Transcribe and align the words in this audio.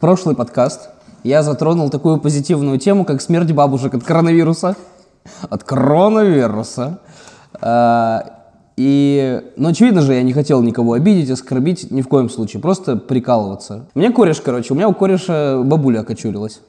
прошлый 0.00 0.34
подкаст 0.34 0.88
я 1.22 1.42
затронул 1.42 1.90
такую 1.90 2.18
позитивную 2.18 2.78
тему, 2.78 3.04
как 3.04 3.20
смерть 3.20 3.52
бабушек 3.52 3.94
от 3.94 4.02
коронавируса. 4.02 4.74
От 5.50 5.64
коронавируса. 5.64 6.98
А, 7.60 8.40
И, 8.76 9.42
ну, 9.56 9.68
очевидно 9.68 10.00
же, 10.00 10.14
я 10.14 10.22
не 10.22 10.32
хотел 10.32 10.62
никого 10.62 10.94
обидеть, 10.94 11.28
оскорбить, 11.28 11.90
ни 11.90 12.00
в 12.00 12.08
коем 12.08 12.30
случае, 12.30 12.62
просто 12.62 12.96
прикалываться. 12.96 13.84
У 13.94 13.98
меня 13.98 14.10
кореш, 14.10 14.40
короче, 14.40 14.72
у 14.72 14.76
меня 14.76 14.88
у 14.88 14.94
кореша 14.94 15.60
бабуля 15.62 16.00
окочурилась. 16.00 16.62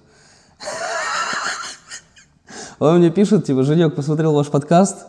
Он 2.80 2.98
мне 2.98 3.12
пишет, 3.12 3.46
типа, 3.46 3.64
Женек, 3.64 3.96
посмотрел 3.96 4.34
ваш 4.34 4.48
подкаст. 4.48 5.06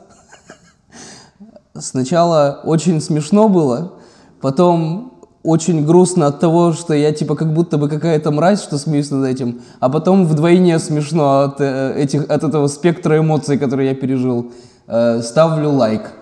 Сначала 1.77 2.61
очень 2.63 3.01
смешно 3.01 3.49
было, 3.49 3.95
потом 4.41 5.12
очень 5.43 5.85
грустно 5.85 6.27
от 6.27 6.41
того, 6.41 6.73
что 6.73 6.95
я 6.95 7.13
типа 7.13 7.35
как 7.35 7.53
будто 7.53 7.79
бы 7.79 7.89
какая-то 7.89 8.31
мразь, 8.31 8.63
что 8.63 8.79
смеюсь 8.79 9.11
над 9.11 9.25
этим, 9.27 9.61
а 9.81 9.89
потом 9.89 10.27
вдвойне 10.27 10.79
смешно 10.79 11.41
от, 11.41 11.61
э, 11.61 11.95
этих, 11.97 12.31
от 12.31 12.45
этого 12.45 12.69
спектра 12.69 13.19
эмоций, 13.19 13.59
которые 13.59 13.91
я 13.91 13.95
пережил. 13.95 14.53
Э, 14.87 15.21
ставлю 15.23 15.71
лайк. 15.71 16.13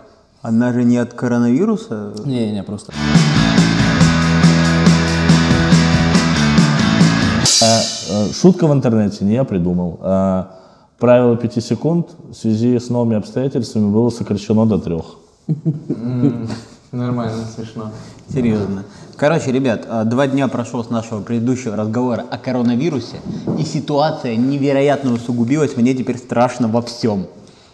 Она 0.42 0.72
же 0.72 0.84
не 0.84 0.96
от 0.96 1.12
коронавируса. 1.12 2.14
Не-не, 2.24 2.62
просто. 2.62 2.92
Э, 7.62 8.32
Шутка 8.32 8.66
в 8.66 8.72
интернете 8.72 9.24
не 9.24 9.34
я 9.34 9.44
придумал. 9.44 9.98
А 10.02 10.60
Правило 11.00 11.34
5 11.34 11.64
секунд 11.64 12.08
в 12.28 12.34
связи 12.34 12.78
с 12.78 12.90
новыми 12.90 13.16
обстоятельствами 13.16 13.90
было 13.90 14.10
сокращено 14.10 14.66
до 14.66 14.78
трех. 14.78 15.16
Нормально, 16.92 17.44
смешно. 17.54 17.92
Серьезно. 18.32 18.84
Короче, 19.16 19.52
ребят, 19.52 19.86
а, 19.88 20.04
два 20.04 20.26
дня 20.26 20.48
прошло 20.48 20.82
с 20.82 20.90
нашего 20.90 21.20
предыдущего 21.20 21.76
разговора 21.76 22.24
о 22.28 22.36
коронавирусе, 22.36 23.16
и 23.58 23.62
ситуация 23.62 24.34
невероятно 24.34 25.12
усугубилась. 25.12 25.76
Мне 25.76 25.94
теперь 25.94 26.18
страшно 26.18 26.66
во 26.66 26.82
всем. 26.82 27.26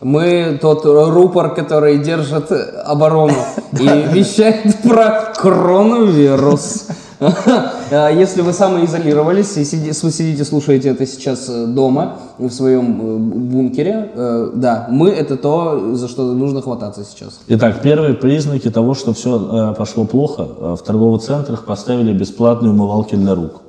Мы 0.02 0.58
тот 0.60 0.84
рупор, 0.84 1.54
который 1.54 1.98
держит 1.98 2.52
оборону 2.84 3.32
и 3.72 3.86
вещает 4.12 4.82
про 4.82 5.32
коронавирус. 5.34 6.88
А 7.90 8.10
Если 8.10 8.42
вы 8.42 8.52
самоизолировались 8.52 9.56
и 9.56 9.64
сиди- 9.64 9.92
вы 10.02 10.10
сидите, 10.10 10.44
слушаете 10.44 10.90
это 10.90 11.06
сейчас 11.06 11.48
э, 11.48 11.66
дома, 11.66 12.16
в 12.38 12.50
своем 12.50 13.00
э, 13.00 13.16
бункере, 13.16 14.10
э, 14.14 14.50
да, 14.54 14.86
мы 14.90 15.10
это 15.10 15.36
то, 15.36 15.94
за 15.94 16.08
что 16.08 16.32
нужно 16.32 16.62
хвататься 16.62 17.04
сейчас. 17.04 17.40
Итак, 17.48 17.82
первые 17.82 18.14
признаки 18.14 18.70
того, 18.70 18.94
что 18.94 19.12
все 19.12 19.74
пошло 19.76 20.04
плохо, 20.04 20.76
в 20.76 20.82
торговых 20.84 21.22
центрах 21.22 21.64
поставили 21.64 22.12
бесплатные 22.12 22.72
умывалки 22.72 23.14
для 23.14 23.34
рук. 23.34 23.62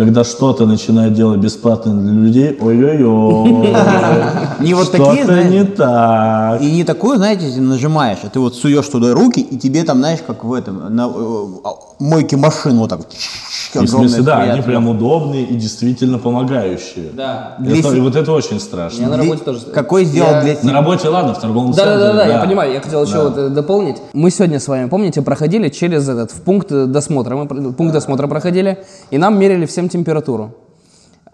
Когда 0.00 0.24
что-то 0.24 0.64
начинает 0.64 1.12
делать 1.12 1.40
бесплатно 1.40 1.92
для 1.92 2.12
людей, 2.12 2.58
ой-ой-ой, 2.58 3.50
Не 4.60 4.72
вот 4.72 4.86
что-то 4.86 5.14
такие, 5.14 5.44
не 5.44 5.64
так. 5.64 6.62
И 6.62 6.72
не 6.72 6.84
такую, 6.84 7.18
знаете, 7.18 7.60
нажимаешь, 7.60 8.20
а 8.22 8.30
ты 8.30 8.40
вот 8.40 8.54
суешь 8.54 8.88
туда 8.88 9.12
руки, 9.12 9.40
и 9.40 9.58
тебе 9.58 9.84
там, 9.84 9.98
знаешь, 9.98 10.20
как 10.26 10.42
в 10.42 10.54
этом, 10.54 10.96
на 10.96 11.02
э, 11.02 11.44
а, 11.64 11.74
мойке 11.98 12.38
машин 12.38 12.78
вот 12.78 12.88
так. 12.88 13.00
И 13.74 13.78
в 13.78 13.88
смысле, 13.88 14.22
да, 14.22 14.38
они 14.38 14.62
прям 14.62 14.88
удобные 14.88 15.44
и 15.44 15.54
действительно 15.54 16.18
помогающие. 16.18 17.10
Да. 17.12 17.56
Это- 17.64 17.94
и 17.94 18.00
вот 18.00 18.16
это 18.16 18.32
очень 18.32 18.58
страшно. 18.58 19.02
Я 19.02 19.08
на 19.08 19.18
работе 19.18 19.44
тоже. 19.44 19.60
Какой 19.72 20.04
сделал 20.04 20.40
для 20.42 20.56
На 20.62 20.72
работе, 20.72 21.08
ладно, 21.08 21.34
в 21.34 21.40
торговом 21.40 21.72
Да, 21.72 21.76
да, 21.76 21.84
центре. 21.84 22.06
да, 22.08 22.14
да, 22.14 22.26
я 22.26 22.38
понимаю. 22.40 22.72
Я 22.72 22.80
хотел 22.80 23.04
еще 23.04 23.22
вот 23.22 23.36
э, 23.36 23.48
дополнить. 23.50 23.96
Мы 24.14 24.30
сегодня 24.30 24.58
с 24.58 24.66
вами, 24.66 24.88
помните, 24.88 25.20
проходили 25.22 25.68
через 25.68 26.08
этот 26.08 26.32
в 26.32 26.40
пункт 26.40 26.72
э, 26.72 26.86
досмотра. 26.86 27.36
Мы 27.36 27.46
пункт 27.46 27.92
досмотра 27.92 28.26
проходили, 28.26 28.78
и 29.10 29.18
нам 29.18 29.38
мерили 29.38 29.66
всем 29.66 29.89
температуру. 29.90 30.54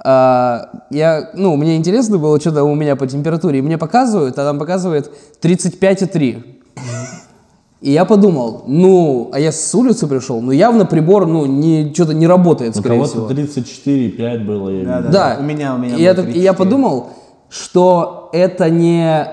А, 0.04 0.70
я, 0.90 1.30
ну, 1.34 1.56
мне 1.56 1.76
интересно 1.76 2.18
было, 2.18 2.38
что 2.40 2.52
там 2.52 2.68
у 2.68 2.74
меня 2.74 2.96
по 2.96 3.06
температуре. 3.06 3.58
И 3.58 3.62
мне 3.62 3.78
показывают, 3.78 4.38
а 4.38 4.44
там 4.44 4.58
показывает 4.58 5.10
35,3. 5.42 6.44
И 7.82 7.90
я 7.92 8.04
подумал, 8.04 8.64
ну, 8.66 9.30
а 9.32 9.38
я 9.38 9.52
с 9.52 9.74
улицы 9.74 10.06
пришел, 10.06 10.40
ну, 10.40 10.50
явно 10.50 10.86
прибор, 10.86 11.26
ну, 11.26 11.44
не, 11.46 11.92
что-то 11.94 12.14
не 12.14 12.26
работает, 12.26 12.74
У 12.76 12.80
скорее 12.80 12.96
кого-то 12.96 13.10
всего. 13.12 13.28
34,5 13.28 14.44
было, 14.44 14.70
я 14.70 14.78
видел. 14.80 15.10
Да. 15.12 15.36
У 15.38 15.42
меня- 15.42 15.74
у 15.74 15.78
меня 15.78 15.96
и, 15.96 16.02
я, 16.02 16.14
так- 16.14 16.24
и 16.26 16.40
я 16.40 16.52
34. 16.52 16.56
подумал, 16.56 17.06
что 17.50 18.30
это 18.32 18.70
не 18.70 19.26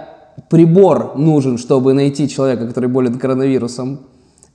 прибор 0.49 1.13
нужен, 1.17 1.57
чтобы 1.57 1.93
найти 1.93 2.27
человека, 2.27 2.67
который 2.67 2.89
болен 2.89 3.17
коронавирусом. 3.17 4.01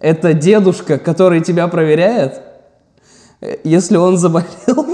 Это 0.00 0.32
дедушка, 0.34 0.98
который 0.98 1.40
тебя 1.40 1.66
проверяет. 1.66 2.42
Э, 3.40 3.56
Если 3.64 3.96
он 3.96 4.16
заболел, 4.18 4.46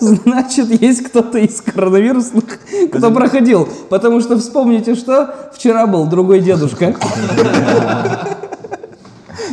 значит, 0.00 0.80
есть 0.80 1.02
кто-то 1.04 1.38
из 1.38 1.60
коронавирусных, 1.60 2.44
кто 2.92 3.10
проходил. 3.10 3.68
Потому 3.88 4.20
что 4.20 4.38
вспомните, 4.38 4.94
что 4.94 5.34
вчера 5.54 5.86
был 5.86 6.06
другой 6.06 6.40
дедушка. 6.40 6.94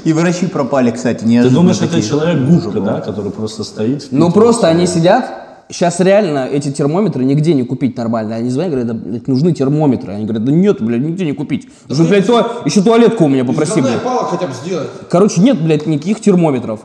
И 0.06 0.14
врачи 0.14 0.48
пропали, 0.48 0.92
кстати, 0.92 1.19
Ты 1.19 1.25
неожиданно. 1.25 1.59
думаешь, 1.62 1.78
это 1.78 1.88
такие. 1.96 2.08
человек-губка, 2.09 2.80
да, 2.80 3.02
который 3.02 3.31
просто 3.31 3.64
стоит? 3.64 4.08
Ну 4.12 4.31
просто 4.31 4.68
они 4.68 4.88
сидят. 4.88 5.25
Сейчас 5.72 6.00
реально 6.00 6.48
эти 6.52 6.72
термометры 6.72 7.24
нигде 7.24 7.53
не 7.53 7.64
купить 7.64 7.96
нормально. 7.96 8.36
Они 8.36 8.50
звонят, 8.50 8.72
говорят, 8.72 8.88
да, 8.88 8.94
блядь, 8.96 9.28
нужны 9.28 9.52
термометры. 9.53 10.14
Они 10.14 10.24
говорят, 10.24 10.44
да 10.46 10.52
нет, 10.52 10.81
блядь, 10.81 11.02
нигде 11.02 11.25
не 11.25 11.34
купить. 11.34 11.68
Нужно, 11.88 12.06
блядь, 12.06 12.25
туа- 12.25 12.64
еще 12.66 12.81
туалетку 12.81 13.25
у 13.25 13.28
меня 13.28 13.46
попроси, 13.46 13.81
блядь. 13.81 14.02
палок 14.02 14.30
хотя 14.30 14.48
бы 14.48 14.53
сделать. 14.53 14.88
Короче, 15.09 15.42
нет, 15.42 15.62
блядь, 15.62 15.86
никаких 15.86 16.22
термометров. 16.22 16.80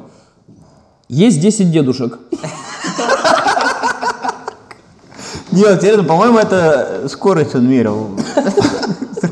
Есть 1.09 1.41
10 1.41 1.71
дедушек. 1.71 2.19
Нет, 5.53 5.81
серьезно, 5.83 6.05
по-моему, 6.05 6.39
это 6.39 7.07
скорость 7.09 7.55
он 7.55 7.69
мерил. 7.69 8.11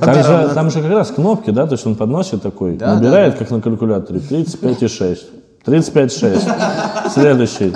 Там 0.00 0.14
же, 0.14 0.50
там 0.54 0.70
же 0.70 0.82
как 0.82 0.90
раз 0.90 1.10
кнопки, 1.10 1.50
да, 1.50 1.66
то 1.66 1.72
есть 1.72 1.86
он 1.86 1.94
подносит 1.96 2.42
такой, 2.42 2.76
Да, 2.76 2.94
набирает, 2.94 3.36
как 3.36 3.50
на 3.50 3.60
калькуляторе, 3.60 4.20
35,6. 4.20 5.18
35,6. 5.66 7.10
Следующий. 7.12 7.74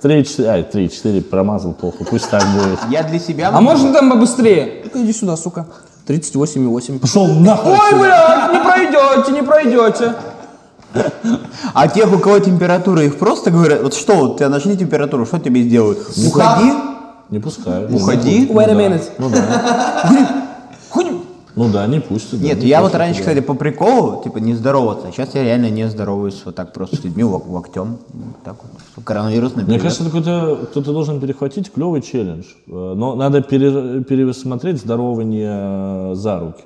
3, 0.00 0.24
4, 0.24 0.48
ай, 0.48 0.62
3, 0.62 0.90
4 0.90 1.22
промазал, 1.22 1.72
похуй, 1.74 2.06
пусть 2.06 2.30
так 2.30 2.42
будет. 2.54 2.78
Я 2.90 3.02
для 3.02 3.18
себя... 3.18 3.50
А 3.52 3.60
можно 3.60 3.92
там 3.92 4.10
побыстрее? 4.10 4.82
Ну-ка, 4.84 5.02
иди 5.02 5.12
сюда, 5.12 5.36
сука. 5.36 5.66
38,8. 6.06 6.98
Пошел 6.98 7.26
нахуй. 7.26 7.72
Ой, 7.72 7.98
блядь, 7.98 8.52
не 8.52 8.60
пройдете, 8.60 9.32
не 9.32 9.42
пройдете. 9.42 10.14
А 11.74 11.88
тех, 11.88 12.12
у 12.12 12.18
кого 12.18 12.38
температура, 12.38 13.02
их 13.02 13.18
просто 13.18 13.50
говорят, 13.50 13.82
вот 13.82 13.94
что, 13.94 14.14
вот 14.16 14.36
тебя 14.38 14.48
нашли 14.48 14.76
температуру, 14.76 15.26
что 15.26 15.38
тебе 15.38 15.62
сделают? 15.62 15.98
Уходи, 16.26 16.72
Не 17.30 17.38
пускай. 17.38 17.86
уходи. 17.92 18.46
Wait 18.46 18.70
a 18.70 18.74
minute. 18.74 19.02
Ну 19.18 19.30
да. 19.30 20.42
Ну 21.58 21.70
да, 21.70 21.86
не 21.86 22.00
пустят. 22.00 22.38
да, 22.38 22.48
Нет, 22.48 22.58
не 22.60 22.66
я 22.66 22.82
вот 22.82 22.94
раньше, 22.94 23.20
кстати, 23.20 23.40
по 23.40 23.54
приколу, 23.54 24.20
типа, 24.22 24.36
не 24.38 24.52
здороваться. 24.52 25.10
Сейчас 25.10 25.34
я 25.34 25.42
реально 25.42 25.70
не 25.70 25.88
здороваюсь 25.88 26.42
вот 26.44 26.54
так 26.54 26.74
просто 26.74 26.96
с 26.96 27.04
людьми 27.04 27.22
лок- 27.24 27.48
локтем. 27.48 27.96
Так 28.44 28.56
вот. 28.62 29.04
Коронавирусный 29.04 29.62
Мне 29.64 29.78
привет. 29.78 29.82
кажется, 29.84 30.02
это 30.02 30.12
какой-то 30.12 30.66
кто-то 30.66 30.92
должен 30.92 31.18
перехватить 31.18 31.72
клевый 31.72 32.02
челлендж. 32.02 32.44
Э, 32.68 32.92
Но 32.94 33.14
надо 33.16 33.40
пере- 33.40 34.04
пересмотреть 34.04 34.80
здорование 34.80 36.12
э, 36.12 36.14
за 36.14 36.40
руки. 36.40 36.64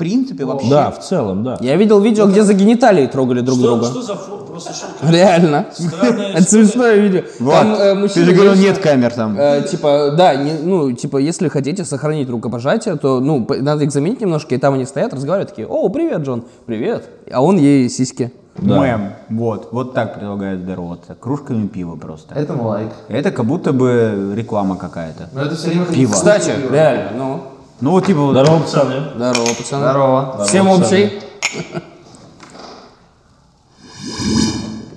В 0.00 0.02
принципе, 0.02 0.46
вообще. 0.46 0.70
Да, 0.70 0.90
в 0.90 0.98
целом, 1.00 1.44
да. 1.44 1.58
Я 1.60 1.76
видел 1.76 2.00
видео, 2.00 2.24
где 2.26 2.42
за 2.42 2.54
гениталии 2.54 3.06
трогали 3.06 3.42
друг 3.42 3.58
друга. 3.58 3.84
за 3.84 4.12
фо- 4.14 4.46
просто 4.46 4.72
что 4.72 4.86
Реально. 5.12 5.66
Это 6.34 6.42
смешное 6.42 6.96
видео. 6.96 7.20
Вот. 7.38 7.52
Там, 7.52 7.74
э, 7.74 7.92
Ты 7.92 7.94
мужчина 7.96 8.24
же 8.24 8.32
говорил, 8.32 8.54
нет 8.54 8.78
камер 8.78 9.12
там. 9.12 9.36
Э, 9.38 9.60
типа, 9.70 10.14
да, 10.16 10.34
не- 10.36 10.54
ну, 10.62 10.90
типа, 10.92 11.18
если 11.18 11.48
хотите 11.48 11.84
сохранить 11.84 12.30
рукопожатие, 12.30 12.96
то, 12.96 13.20
ну, 13.20 13.46
надо 13.60 13.84
их 13.84 13.92
заменить 13.92 14.22
немножко, 14.22 14.54
и 14.54 14.58
там 14.58 14.72
они 14.72 14.86
стоят, 14.86 15.12
разговаривают, 15.12 15.50
такие, 15.50 15.68
о, 15.68 15.86
привет, 15.90 16.22
Джон, 16.22 16.44
привет. 16.64 17.06
А 17.30 17.42
он 17.42 17.58
ей 17.58 17.90
сиськи. 17.90 18.32
Мэм. 18.56 19.12
Вот, 19.28 19.68
вот 19.70 19.92
так 19.92 20.14
предлагают 20.14 20.62
здороваться. 20.62 21.14
Кружками 21.14 21.66
пива 21.66 21.96
просто. 21.96 22.34
Это, 22.34 22.54
Это 22.54 22.62
лайк. 22.62 22.88
как 23.36 23.44
будто 23.44 23.74
бы 23.74 24.32
реклама 24.34 24.76
какая-то. 24.76 25.28
Но 25.34 25.42
это 25.42 25.56
все 25.56 25.68
время 25.68 25.84
Пиво. 25.84 26.12
Кстати, 26.12 26.52
реально, 26.70 27.10
ну, 27.18 27.40
Ну, 27.80 27.92
вот 27.92 28.06
типа, 28.06 28.20
вот 28.20 28.32
Здорово, 28.32 28.60
пацаны. 28.60 28.94
здорово, 29.14 29.46
пацаны. 29.56 29.84
Здорово. 29.84 30.44
Всем 30.46 30.68
общий. 30.68 31.20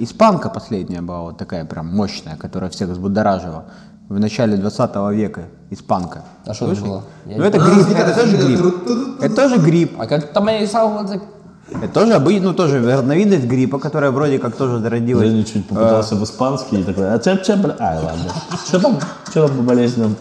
испанка 0.04 0.50
последняя 0.50 1.02
была 1.02 1.22
вот 1.22 1.38
такая 1.38 1.66
прям 1.66 1.88
мощная, 1.88 2.36
которая 2.38 2.70
всех 2.70 2.90
взбудоражила. 2.90 3.66
В 4.10 4.20
начале 4.20 4.58
20 4.58 4.96
века 5.14 5.44
испанка. 5.70 6.24
А 6.46 6.54
что 6.54 6.72
это 6.72 6.82
было? 6.82 7.04
Ну 7.26 7.44
это 7.44 7.58
грипп, 7.58 7.90
это 7.90 8.14
тоже 8.14 8.38
грипп. 8.38 9.22
Это 9.22 9.36
тоже 9.36 9.58
грипп. 9.58 10.00
А 10.00 10.06
как 10.06 10.34
там 10.34 10.48
я 10.50 10.62
Это 10.62 11.94
тоже 11.94 12.14
обычно, 12.14 12.50
ну 12.50 12.54
тоже 12.54 12.86
разновидность 12.86 13.46
гриппа, 13.46 13.80
которая 13.80 14.12
вроде 14.12 14.40
как 14.40 14.56
тоже 14.56 14.80
зародилась. 14.80 15.32
Я 15.32 15.44
чуть 15.44 15.68
попытался 15.68 16.16
в 16.16 16.24
испанский 16.24 16.82
и 16.82 16.84
такой, 16.84 17.14
а 17.14 17.20
че, 17.20 17.38
че, 17.38 17.56
бля, 17.56 17.76
ай, 17.80 17.98
ладно. 17.98 18.32
Что 18.68 18.80
там, 18.80 19.00
что 19.30 19.48
там 19.48 19.58
по 19.58 19.64
болезням? 19.64 20.16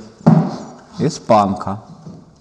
Испанка. 0.99 1.81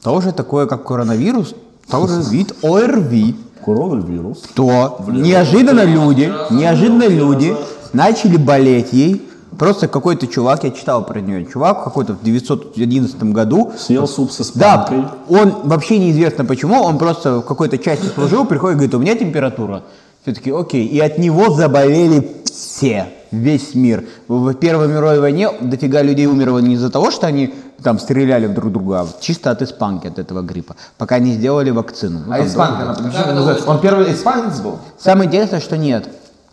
Тоже 0.04 0.32
такое, 0.32 0.66
как 0.66 0.84
коронавирус, 0.84 1.56
тоже 1.90 2.22
вид 2.30 2.54
ОРВИ. 2.64 3.36
Коронавирус. 3.64 4.44
То 4.56 5.00
неожиданно 5.08 5.84
люди, 5.84 6.32
неожиданно 6.50 7.08
люди 7.08 7.56
начали 7.94 8.38
болеть 8.38 8.94
ей 8.94 9.28
Просто 9.58 9.88
какой-то 9.88 10.28
чувак, 10.28 10.64
я 10.64 10.72
читал 10.72 11.06
про 11.06 11.20
нее, 11.20 11.46
чувак 11.46 11.84
какой-то 11.84 12.14
в 12.14 12.24
911 12.24 13.24
году 13.26 13.74
Съел 13.78 14.08
суп 14.08 14.32
со 14.32 14.44
да, 14.58 14.86
спанкой. 14.86 15.06
он 15.28 15.54
вообще 15.66 16.00
неизвестно 16.00 16.46
почему, 16.46 16.82
он 16.82 16.98
просто 16.98 17.40
в 17.40 17.42
какой-то 17.42 17.78
части 17.78 18.06
служил, 18.06 18.46
приходит 18.46 18.76
и 18.76 18.78
говорит, 18.78 18.96
у 18.96 19.00
меня 19.00 19.16
температура. 19.16 19.84
Все 20.24 20.34
таки 20.34 20.52
окей. 20.52 20.86
И 20.88 21.00
от 21.00 21.18
него 21.18 21.50
заболели 21.54 22.38
все, 22.46 23.08
весь 23.32 23.74
мир. 23.74 24.06
В 24.28 24.54
Первой 24.54 24.88
мировой 24.88 25.20
войне 25.20 25.50
дофига 25.62 26.02
людей 26.04 26.28
умерло 26.28 26.60
не 26.60 26.76
из-за 26.76 26.90
того, 26.90 27.12
что 27.12 27.28
они 27.28 27.54
там 27.82 27.98
стреляли 27.98 28.46
в 28.46 28.54
друг 28.54 28.72
друга, 28.72 29.02
а 29.02 29.08
чисто 29.20 29.50
от 29.50 29.62
испанки, 29.64 30.08
от 30.08 30.20
этого 30.20 30.42
гриппа, 30.42 30.76
пока 30.98 31.18
не 31.18 31.34
сделали 31.34 31.72
вакцину. 31.72 32.22
Ну, 32.28 32.34
А 32.34 32.38
там 32.38 32.48
испанка, 32.48 32.84
она 32.84 32.94
почему 32.94 33.34
называется? 33.34 33.68
Он 33.70 33.80
первый 33.82 34.14
испанец 34.14 34.60
был? 34.60 34.78
Самое 35.00 35.28
интересное, 35.28 35.60
что 35.60 35.78
нет. 35.78 36.08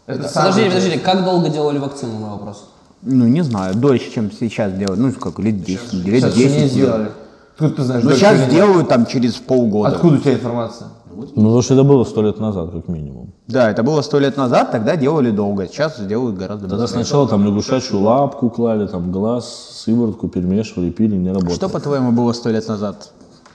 Это 0.07 0.27
Подождите, 0.27 0.69
подождите, 0.71 0.99
как 1.01 1.25
долго 1.25 1.51
делали 1.51 1.77
вакцину, 1.79 2.13
мой 2.13 2.31
вопрос? 2.31 2.71
Ну, 3.03 3.27
не 3.27 3.43
знаю, 3.43 3.75
дольше, 3.75 4.11
чем 4.11 4.33
сейчас 4.33 4.73
делают. 4.73 4.99
Ну, 4.99 5.13
сколько, 5.13 5.43
лет 5.43 5.63
10, 5.63 5.93
лет 5.93 6.23
Сейчас 6.23 6.35
10 6.35 6.51
не 6.51 6.57
делают. 6.57 6.73
сделали. 6.73 7.09
Откуда 7.53 7.75
ты 7.75 7.83
знаешь? 7.83 8.05
Ну, 8.05 8.11
сейчас 8.13 8.39
сделают 8.39 8.89
там 8.89 9.05
через 9.05 9.35
полгода. 9.35 9.95
Откуда 9.95 10.17
у 10.17 10.19
тебя 10.19 10.33
информация? 10.35 10.89
Ну, 11.19 11.43
потому 11.43 11.63
что 11.63 11.75
это 11.75 11.85
было 11.85 12.05
сто 12.05 12.23
лет 12.23 12.39
назад, 12.39 12.71
как 12.71 12.89
минимум. 12.89 13.33
Да, 13.47 13.71
это 13.71 13.83
было 13.83 14.03
сто 14.03 14.19
лет 14.19 14.37
назад, 14.37 14.71
тогда 14.71 14.97
делали 14.97 15.31
долго, 15.31 15.67
сейчас 15.67 15.99
делают 16.01 16.37
гораздо 16.37 16.69
Тогда 16.69 16.85
быстрее. 16.85 17.05
сначала 17.05 17.29
там 17.29 17.45
лягушачью 17.45 18.01
лапку 18.01 18.51
клали, 18.51 18.87
там 18.87 19.11
глаз, 19.11 19.83
сыворотку 19.85 20.29
перемешивали, 20.29 20.91
пили, 20.91 21.17
не 21.17 21.29
работало. 21.31 21.55
Что, 21.55 21.69
по-твоему, 21.69 22.13
было 22.13 22.33
сто 22.33 22.51
лет 22.51 22.69
назад? 22.69 23.11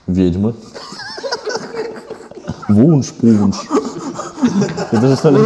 Ведьмы. 0.06 0.54
Вунш, 2.68 3.12
пунш. 3.12 3.56
Это 4.92 5.08
же, 5.08 5.16
стали- 5.16 5.40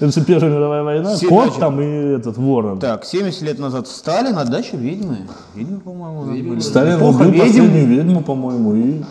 это 0.00 0.12
же 0.12 0.24
первая, 0.24 0.50
мировая 0.50 0.82
война. 0.82 1.14
Кот 1.28 1.58
там 1.58 1.80
и 1.80 1.84
этот 1.84 2.36
ворон. 2.36 2.78
Так, 2.78 3.04
70 3.04 3.42
лет 3.42 3.58
назад 3.58 3.86
Сталин, 3.88 4.36
а 4.36 4.44
дальше 4.44 4.76
ведьмы. 4.76 5.18
Ведьмы, 5.54 5.80
по-моему. 5.80 6.60
Сталин 6.60 7.00
убил 7.02 7.32
последнюю 7.40 7.86
ведьму, 7.86 8.22
по-моему, 8.22 8.74
и... 8.74 9.02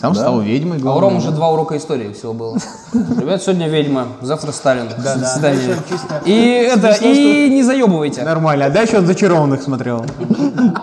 Сам 0.00 0.14
стал 0.14 0.40
ведьмой. 0.40 0.76
А 0.76 0.80
у 0.80 0.82
главное. 0.82 1.02
Ром 1.02 1.16
уже 1.16 1.30
два 1.30 1.50
урока 1.50 1.76
истории 1.76 2.12
всего 2.12 2.32
было. 2.32 2.58
Ребят, 2.92 3.42
сегодня 3.42 3.68
ведьма, 3.68 4.08
завтра 4.22 4.52
Сталин. 4.52 4.88
До 4.88 5.26
свидания. 5.26 5.76
И 6.24 6.70
это, 6.72 6.92
и 7.02 7.50
не 7.50 7.62
заебывайте. 7.62 8.22
Нормально, 8.22 8.66
а 8.66 8.70
дальше 8.70 8.98
он 8.98 9.06
зачарованных 9.06 9.62
смотрел. 9.62 10.04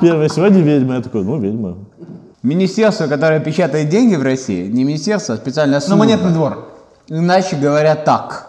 Первая 0.02 0.30
сегодня 0.30 0.62
ведьма. 0.62 0.96
Я 0.96 1.02
такой, 1.02 1.24
ну, 1.24 1.40
ведьма. 1.40 1.76
Министерство, 2.44 3.08
которое 3.08 3.40
печатает 3.40 3.90
деньги 3.90 4.16
в 4.16 4.22
России, 4.24 4.68
не 4.68 4.84
министерство, 4.84 5.36
а 5.36 5.38
специальная 5.38 5.80
Ну, 5.80 5.86
служба. 5.86 5.98
монетный 6.06 6.32
двор. 6.32 6.70
Иначе 7.08 7.56
говоря 7.56 7.96
так. 7.96 8.48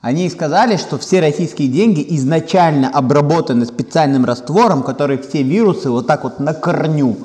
Они 0.00 0.28
сказали, 0.28 0.76
что 0.76 0.98
все 0.98 1.20
российские 1.20 1.68
деньги 1.68 2.04
изначально 2.16 2.88
обработаны 2.88 3.64
специальным 3.66 4.24
раствором, 4.24 4.82
который 4.82 5.16
все 5.18 5.42
вирусы 5.42 5.90
вот 5.90 6.06
так 6.08 6.24
вот 6.24 6.40
на 6.40 6.54
корню. 6.54 7.16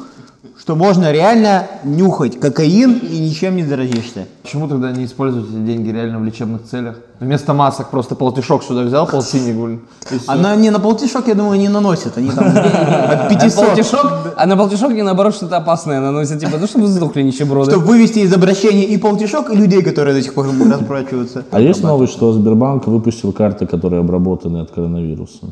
Что 0.68 0.75
можно 0.75 1.14
реально 1.14 1.66
нюхать 1.86 2.42
кокаин 2.42 2.98
и 2.98 3.19
ничем 3.19 3.56
не 3.56 3.64
заразишься. 3.64 4.25
Почему 4.44 4.68
тогда 4.68 4.92
не 4.92 5.06
используют 5.06 5.48
эти 5.48 5.60
деньги 5.60 5.92
реально 5.92 6.19
в 6.19 6.25
лечебных 6.25 6.66
целях? 6.69 6.98
Вместо 7.22 7.54
масок 7.54 7.90
просто 7.90 8.16
полтишок 8.16 8.64
сюда 8.64 8.81
взял, 8.81 9.08
полтинник, 9.08 9.80
всё. 10.02 10.19
Она 10.28 10.58
не 10.58 10.69
на 10.69 10.81
полтишок, 10.81 11.30
я 11.30 11.36
думаю, 11.36 11.58
не 11.58 11.69
наносит. 11.69 12.18
Они 12.18 12.30
там 12.31 12.48
от 12.58 13.30
500. 13.30 13.66
Полтишок, 13.66 14.34
а 14.36 14.46
на 14.46 14.58
полтишок 14.58 14.92
не 14.92 15.04
наоборот 15.04 15.36
что-то 15.36 15.56
опасное 15.56 16.02
наносят, 16.02 16.42
типа, 16.42 16.58
ну 16.60 16.68
чтобы 16.68 16.88
сдохли 16.88 17.22
нищеброды. 17.22 17.72
Чтобы 17.72 17.86
вывести 17.86 18.19
из 18.19 18.34
обращения 18.34 18.84
и 18.84 18.98
полтишок, 18.98 19.50
и 19.50 19.56
людей, 19.56 19.81
которые 19.81 20.16
до 20.16 20.22
сих 20.22 20.34
пор 20.34 20.48
расплачиваются. 20.48 21.46
А 21.50 21.62
есть 21.62 21.81
новость, 21.81 22.12
что 22.12 22.34
Сбербанк 22.34 22.88
выпустил 22.88 23.31
карты, 23.31 23.68
которые 23.68 24.02
обработаны 24.02 24.58
от 24.58 24.72
коронавируса? 24.72 25.46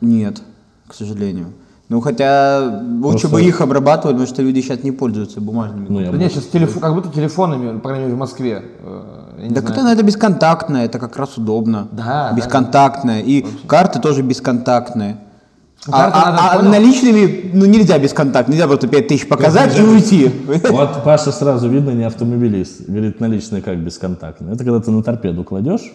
Нет, 0.00 0.42
к 0.88 0.94
сожалению. 0.94 1.52
Ну, 1.88 2.00
хотя 2.02 2.82
лучше 3.00 3.20
Просто- 3.22 3.28
бы 3.28 3.42
их 3.42 3.60
обрабатывали, 3.62 4.14
потому 4.14 4.26
что 4.28 4.42
люди 4.42 4.60
сейчас 4.60 4.82
не 4.84 4.92
пользуются 4.92 5.40
бумажными. 5.40 5.86
Ну, 5.88 6.00
я 6.00 6.10
Да 6.10 6.18
нет, 6.18 6.30
сейчас 6.32 6.44
телефон, 6.44 6.82
как 6.82 6.94
будто 6.94 7.08
телефонами, 7.08 7.78
по 7.78 7.88
крайней 7.88 8.04
мере, 8.04 8.14
в 8.14 8.18
Москве. 8.18 8.62
э, 8.82 9.48
Так 9.54 9.60
знаю. 9.60 9.72
это 9.74 9.82
надо 9.82 10.02
бесконтактное, 10.02 10.84
это 10.84 10.98
как 10.98 11.16
раз 11.16 11.38
удобно. 11.38 11.88
Да, 11.92 12.28
да. 12.30 12.32
Бесконтактное. 12.36 13.20
И 13.22 13.46
карты 13.66 14.00
тоже 14.00 14.22
бесконтактные. 14.22 15.16
А, 15.86 16.10
Карты 16.10 16.18
а- 16.22 16.30
надо, 16.32 16.38
а 16.42 16.56
понял? 16.58 16.70
наличными, 16.72 17.50
ну 17.54 17.64
нельзя 17.64 17.98
бесконтактно, 17.98 18.52
нельзя 18.52 18.66
просто 18.66 18.88
5000 18.88 19.26
показать 19.28 19.78
и 19.78 19.82
уйти. 19.82 20.30
Вот 20.70 21.04
Паша 21.04 21.32
сразу 21.32 21.68
видно 21.70 21.90
не 21.92 22.04
автомобилист. 22.04 22.86
Говорит, 22.86 23.20
наличные 23.20 23.62
как 23.62 23.78
бесконтактные. 23.78 24.52
Это 24.54 24.64
когда 24.64 24.80
ты 24.80 24.90
на 24.90 25.02
торпеду 25.02 25.42
кладешь, 25.44 25.90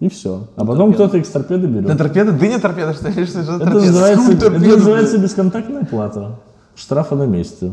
и 0.00 0.08
все. 0.08 0.48
А 0.56 0.64
потом 0.64 0.92
кто-то 0.92 1.16
их 1.18 1.26
с 1.26 1.30
торпеды 1.30 1.66
берет. 1.66 1.88
На 1.88 1.96
торпеда? 1.96 2.36
Ты 2.36 2.48
не 2.48 2.58
торпеда, 2.58 2.94
что 2.94 3.08
ли? 3.08 3.24
Что 3.24 3.40
Это 3.40 3.58
торпеда? 3.58 3.86
называется, 3.86 4.32
это 4.32 4.40
торпеду, 4.50 4.76
называется 4.76 5.18
бесконтактная 5.18 5.84
плата. 5.84 6.38
Штрафа 6.74 7.14
на 7.14 7.24
месте. 7.24 7.72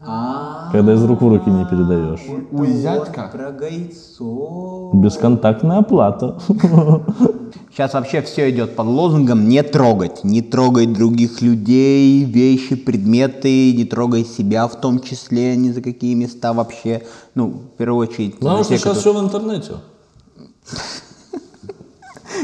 Когда 0.00 0.94
из 0.94 1.04
рук 1.04 1.22
в 1.22 1.28
руки 1.28 1.50
не 1.50 1.64
передаешь. 1.64 2.20
Узятка? 2.52 3.30
Про 3.32 3.50
гайцов. 3.50 4.94
Бесконтактная 4.94 5.78
оплата. 5.78 6.38
Сейчас 7.72 7.94
вообще 7.94 8.22
все 8.22 8.50
идет 8.50 8.76
под 8.76 8.86
лозунгом 8.86 9.48
не 9.48 9.62
трогать. 9.62 10.22
Не 10.24 10.40
трогай 10.42 10.86
других 10.86 11.42
людей, 11.42 12.24
вещи, 12.24 12.76
предметы, 12.76 13.72
не 13.72 13.84
трогай 13.84 14.24
себя 14.24 14.68
в 14.68 14.80
том 14.80 15.00
числе, 15.00 15.56
ни 15.56 15.70
за 15.70 15.80
какие 15.80 16.14
места 16.14 16.52
вообще. 16.52 17.02
Ну, 17.34 17.48
в 17.48 17.76
первую 17.76 18.08
очередь. 18.08 18.38
Потому 18.38 18.64
что 18.64 18.76
сейчас 18.76 18.98
все 18.98 19.12
в 19.12 19.24
интернете. 19.24 19.74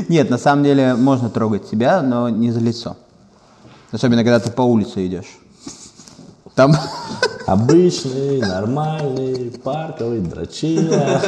Нет, 0.09 0.31
на 0.31 0.39
самом 0.39 0.65
деле 0.65 0.95
можно 0.95 1.31
трогать 1.31 1.67
себя, 1.69 2.03
но 2.03 2.29
не 2.29 2.51
за 2.51 2.61
лицо. 2.61 2.97
Особенно, 3.93 4.23
когда 4.23 4.41
ты 4.41 4.51
по 4.51 4.63
улице 4.63 5.07
идешь. 5.07 5.39
Там... 6.55 6.75
Обычный, 7.47 8.41
нормальный, 8.41 9.51
парковый, 9.63 10.21
дрочила. 10.21 11.21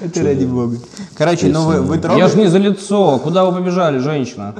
Это 0.00 0.22
ради 0.22 0.44
бога. 0.44 0.76
Короче, 1.16 1.48
ну 1.48 1.64
вы, 1.64 1.80
вы 1.80 1.96
Я 1.96 2.00
трогаете... 2.00 2.32
ж 2.32 2.38
не 2.38 2.46
за 2.46 2.58
лицо. 2.58 3.18
Куда 3.18 3.44
вы 3.44 3.58
побежали, 3.58 3.98
женщина? 3.98 4.54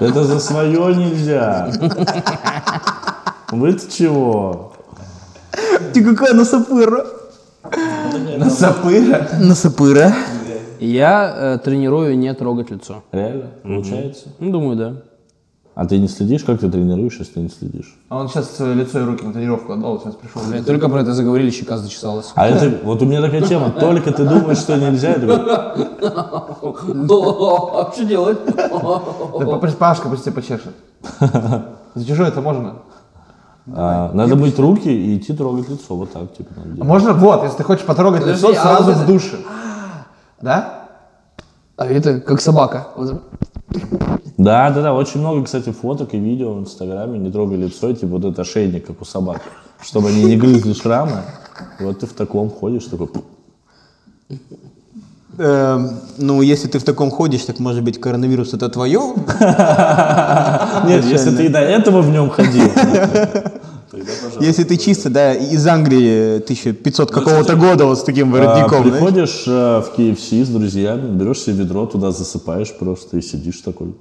Это 0.00 0.24
за 0.24 0.40
свое 0.40 0.94
нельзя. 0.94 1.70
Вы-то 3.50 3.90
чего? 3.90 4.72
Ты 5.92 6.04
какая 6.04 6.34
насапыра? 6.34 7.06
Насапыра? 8.38 9.28
Насапыра. 9.38 10.14
Я 10.80 11.34
э, 11.36 11.58
тренирую 11.58 12.16
не 12.18 12.32
трогать 12.34 12.70
лицо. 12.70 13.02
Реально? 13.12 13.46
Получается? 13.62 14.28
Ну, 14.38 14.50
думаю, 14.50 14.76
да. 14.76 14.94
А 15.74 15.86
ты 15.86 15.98
не 15.98 16.08
следишь? 16.08 16.42
Как 16.44 16.60
ты 16.60 16.70
тренируешь, 16.70 17.16
если 17.18 17.34
ты 17.34 17.40
не 17.40 17.48
следишь? 17.48 17.96
А 18.08 18.18
он 18.18 18.28
сейчас 18.28 18.50
свое 18.50 18.74
лицо 18.74 19.00
и 19.00 19.04
руки 19.04 19.24
на 19.24 19.32
тренировку 19.32 19.72
отдал, 19.72 20.00
сейчас 20.00 20.14
пришел. 20.14 20.42
Блядь, 20.48 20.66
только 20.66 20.88
про 20.88 21.00
это 21.02 21.12
заговорили, 21.14 21.50
щека 21.50 21.78
зачесалась. 21.78 22.32
А 22.34 22.48
это, 22.48 22.78
вот 22.84 23.00
у 23.02 23.06
меня 23.06 23.22
такая 23.22 23.42
тема, 23.42 23.70
только 23.70 24.12
ты 24.12 24.24
думаешь, 24.24 24.58
что 24.58 24.76
нельзя, 24.76 25.10
я 25.10 25.16
А 26.02 27.90
что 27.94 28.04
делать? 28.04 28.38
Да 28.56 29.58
Пашка 29.78 30.08
пусть 30.08 30.24
тебя 30.24 30.34
почешет. 30.34 30.74
За 31.94 32.04
чужое 32.06 32.28
это 32.28 32.40
можно. 32.40 32.74
а, 33.74 34.10
надо 34.12 34.36
мыть 34.36 34.58
руки 34.58 34.88
и 34.88 35.16
идти 35.18 35.32
трогать 35.34 35.68
лицо, 35.68 35.94
вот 35.96 36.12
так, 36.12 36.34
типа, 36.36 36.50
надо 36.56 36.68
А 36.70 36.72
делать. 36.74 36.88
можно, 36.88 37.12
вот, 37.14 37.42
если 37.44 37.58
ты 37.58 37.64
хочешь 37.64 37.84
потрогать 37.84 38.20
Подожди, 38.22 38.46
лицо, 38.46 38.60
а 38.60 38.62
сразу 38.62 38.84
вот 38.84 38.94
в 38.96 39.02
это- 39.02 39.06
душе. 39.12 39.36
Да? 40.40 40.88
А 41.76 41.86
это 41.86 42.20
как 42.20 42.40
собака. 42.40 42.88
Да, 44.36 44.70
да, 44.70 44.82
да, 44.82 44.94
очень 44.94 45.20
много, 45.20 45.44
кстати, 45.44 45.70
фоток 45.70 46.14
и 46.14 46.18
видео 46.18 46.54
в 46.54 46.60
Инстаграме, 46.60 47.18
не 47.18 47.30
трогай 47.30 47.58
лицо, 47.58 47.92
типа 47.92 48.12
вот 48.12 48.24
это 48.24 48.42
ошейник, 48.42 48.86
как 48.86 49.00
у 49.00 49.04
собак, 49.04 49.42
чтобы 49.82 50.08
они 50.08 50.24
не 50.24 50.36
грызли 50.36 50.72
шрамы. 50.72 51.22
Вот 51.78 52.00
ты 52.00 52.06
в 52.06 52.14
таком 52.14 52.50
ходишь, 52.50 52.84
такой. 52.86 53.08
Эм, 55.38 56.00
ну, 56.18 56.42
если 56.42 56.68
ты 56.68 56.78
в 56.78 56.84
таком 56.84 57.10
ходишь, 57.10 57.44
так 57.44 57.58
может 57.60 57.84
быть 57.84 58.00
коронавирус 58.00 58.54
это 58.54 58.68
твое? 58.68 59.00
Нет, 60.86 61.04
если 61.04 61.36
ты 61.36 61.46
и 61.46 61.48
до 61.48 61.60
этого 61.60 62.00
в 62.02 62.10
нем 62.10 62.30
ходил. 62.30 62.70
Если 64.40 64.64
ты 64.64 64.76
чисто, 64.76 65.10
да, 65.10 65.34
из 65.34 65.66
Англии 65.66 66.36
1500 66.36 67.10
какого-то 67.10 67.56
года 67.56 67.86
вот 67.86 67.98
с 67.98 68.02
таким 68.02 68.34
а, 68.34 68.38
воротником. 68.38 68.82
знаешь? 68.84 68.92
Приходишь 68.92 69.44
э, 69.46 69.82
в 69.82 69.98
KFC 69.98 70.44
с 70.44 70.48
друзьями, 70.48 71.16
берешь 71.16 71.40
себе 71.40 71.56
ведро, 71.56 71.86
туда 71.86 72.12
засыпаешь 72.12 72.72
просто 72.78 73.18
и 73.18 73.22
сидишь 73.22 73.60
такой. 73.60 73.94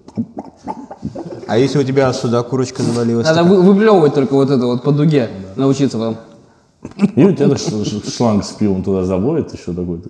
А 1.48 1.58
если 1.58 1.80
у 1.80 1.84
тебя 1.84 2.14
сюда 2.14 2.44
курочка 2.44 2.84
завалилась? 2.84 3.26
Надо 3.26 3.44
вы- 3.44 3.62
выплевывать 3.62 4.14
только 4.14 4.34
вот 4.34 4.50
это 4.50 4.66
вот 4.66 4.84
по 4.84 4.92
дуге. 4.92 5.30
Научиться 5.56 5.98
вам. 5.98 6.18
И 7.16 7.24
у 7.24 7.34
тебя 7.34 7.58
шланг 7.58 8.46
с 8.46 8.50
пивом 8.50 8.84
туда 8.84 9.04
заводит 9.04 9.54
еще 9.54 9.74
такой-то. 9.74 10.10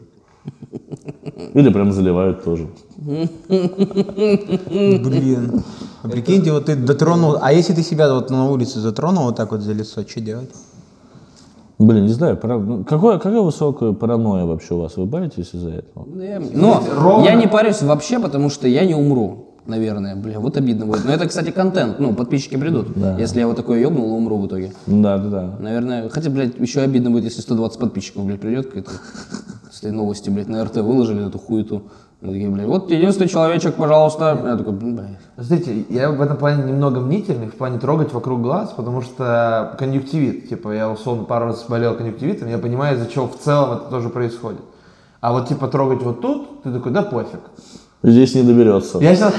Или 1.54 1.70
прям 1.70 1.92
заливают 1.92 2.44
тоже. 2.44 2.68
Блин. 4.68 5.64
А 6.02 6.08
прикиньте, 6.08 6.52
вот 6.52 6.66
ты 6.66 6.76
дотронул, 6.76 7.38
а 7.42 7.52
если 7.52 7.74
ты 7.74 7.84
себя 7.84 8.14
вот 8.14 8.30
на 8.30 8.50
улице 8.50 8.80
затронул 8.80 9.26
вот 9.26 9.36
так 9.36 9.52
вот 9.52 9.62
за 9.62 9.74
лицо, 9.74 10.02
что 10.08 10.22
делать? 10.22 10.50
Блин, 11.78 12.04
не 12.06 12.14
знаю, 12.14 12.36
пара- 12.38 12.60
ну, 12.60 12.84
какое, 12.84 13.18
какая 13.20 13.42
высокая 13.42 13.94
паранойя 13.94 14.46
вообще 14.46 14.74
у 14.76 14.80
вас? 14.80 14.98
Вы 14.98 15.06
боитесь 15.06 15.54
из-за 15.54 15.70
этого? 15.70 16.06
Но 16.06 17.24
я 17.24 17.36
не 17.36 17.48
парюсь 17.48 17.82
вообще, 17.82 18.20
потому 18.20 18.50
что 18.50 18.68
я 18.68 18.86
не 18.86 18.96
умру. 18.96 19.46
Наверное, 19.66 20.16
бля, 20.16 20.40
вот 20.40 20.58
обидно 20.58 20.86
будет. 20.88 21.06
Но 21.06 21.12
это, 21.12 21.28
кстати, 21.28 21.52
контент. 21.52 22.00
Ну, 22.00 22.14
подписчики 22.16 22.58
придут. 22.58 22.88
Если 23.18 23.40
я 23.40 23.48
вот 23.48 23.56
такой 23.56 23.82
ёбнул, 23.82 24.14
умру 24.14 24.38
в 24.40 24.48
итоге. 24.48 24.74
Да, 24.88 25.18
да, 25.18 25.30
да. 25.30 25.58
Наверное, 25.60 26.10
хотя, 26.10 26.30
блядь, 26.30 26.58
еще 26.60 26.82
обидно 26.82 27.12
будет, 27.12 27.26
если 27.26 27.42
120 27.42 27.80
подписчиков, 27.80 28.26
блядь, 28.26 28.42
придет 28.42 28.68
какая-то 28.68 28.92
этой 29.80 29.92
новости, 29.92 30.30
блядь, 30.30 30.48
на 30.48 30.64
РТ 30.64 30.78
выложили 30.78 31.28
эту 31.28 31.40
хуету. 31.40 31.84
Такие, 32.22 32.50
блядь, 32.50 32.68
вот 32.68 32.92
единственный 32.92 33.30
человечек, 33.30 33.76
пожалуйста. 33.76 34.38
Я 34.44 34.58
такой, 34.58 34.74
блядь. 34.74 35.18
Смотрите, 35.38 35.86
я 35.90 36.12
в 36.12 36.22
этом 36.22 36.38
плане 36.38 36.64
немного 36.64 37.00
мнительный, 37.00 37.48
в 37.48 37.56
плане 37.56 37.80
трогать 37.80 38.14
вокруг 38.14 38.42
глаз, 38.42 38.74
потому 38.76 39.02
что 39.02 39.76
конъюнктивит, 39.80 40.50
типа, 40.50 40.72
я 40.72 40.90
условно 40.90 41.24
пару 41.24 41.48
раз 41.48 41.66
болел 41.68 41.96
конъюнктивитом, 41.96 42.50
я 42.50 42.58
понимаю, 42.58 42.98
из-за 42.98 43.10
чего 43.10 43.28
в 43.28 43.38
целом 43.38 43.78
это 43.78 43.90
тоже 43.90 44.10
происходит. 44.10 44.62
А 45.22 45.32
вот, 45.32 45.48
типа, 45.48 45.68
трогать 45.68 46.02
вот 46.02 46.22
тут, 46.22 46.64
ты 46.64 46.72
такой, 46.72 46.92
да 46.92 47.04
пофиг. 47.04 47.40
Здесь 48.02 48.34
не 48.34 48.44
доберется. 48.44 48.98
Я 49.00 49.14
сейчас... 49.16 49.34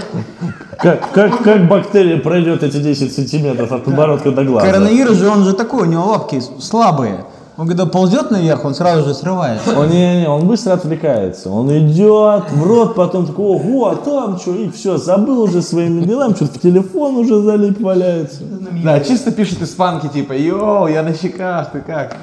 Как, 0.78 1.10
как, 1.12 1.42
как 1.42 1.68
бактерия 1.68 2.18
пройдет 2.18 2.62
эти 2.62 2.76
10 2.76 3.12
сантиметров 3.12 3.72
от 3.72 3.84
подбородка 3.84 4.32
до 4.32 4.44
глаза? 4.44 4.66
Коронавирус 4.66 5.16
же, 5.16 5.28
он 5.28 5.44
же 5.44 5.54
такой, 5.54 5.82
у 5.82 5.90
него 5.90 6.06
лапки 6.06 6.42
слабые. 6.58 7.24
Он 7.60 7.68
когда 7.68 7.84
ползет 7.84 8.30
наверх, 8.30 8.64
он 8.64 8.74
сразу 8.74 9.06
же 9.06 9.12
срывается. 9.12 9.78
Он, 9.78 9.90
не, 9.90 10.22
не, 10.22 10.26
он 10.26 10.46
быстро 10.46 10.72
отвлекается. 10.72 11.50
Он 11.50 11.68
идет 11.70 12.50
в 12.52 12.66
рот, 12.66 12.94
потом 12.94 13.26
такой, 13.26 13.44
ого, 13.44 13.88
а 13.88 13.96
там 13.96 14.38
что? 14.38 14.54
И 14.54 14.70
все, 14.70 14.96
забыл 14.96 15.42
уже 15.42 15.60
своими 15.60 16.00
делами, 16.02 16.32
что-то 16.32 16.58
в 16.58 16.62
телефон 16.62 17.16
уже 17.16 17.42
залип 17.42 17.78
валяется. 17.82 18.44
Да, 18.82 19.00
чисто 19.00 19.30
пишет 19.30 19.60
испанки, 19.60 20.08
типа, 20.08 20.32
йоу, 20.32 20.86
я 20.86 21.02
на 21.02 21.12
щеках, 21.12 21.70
ты 21.72 21.82
как? 21.82 22.16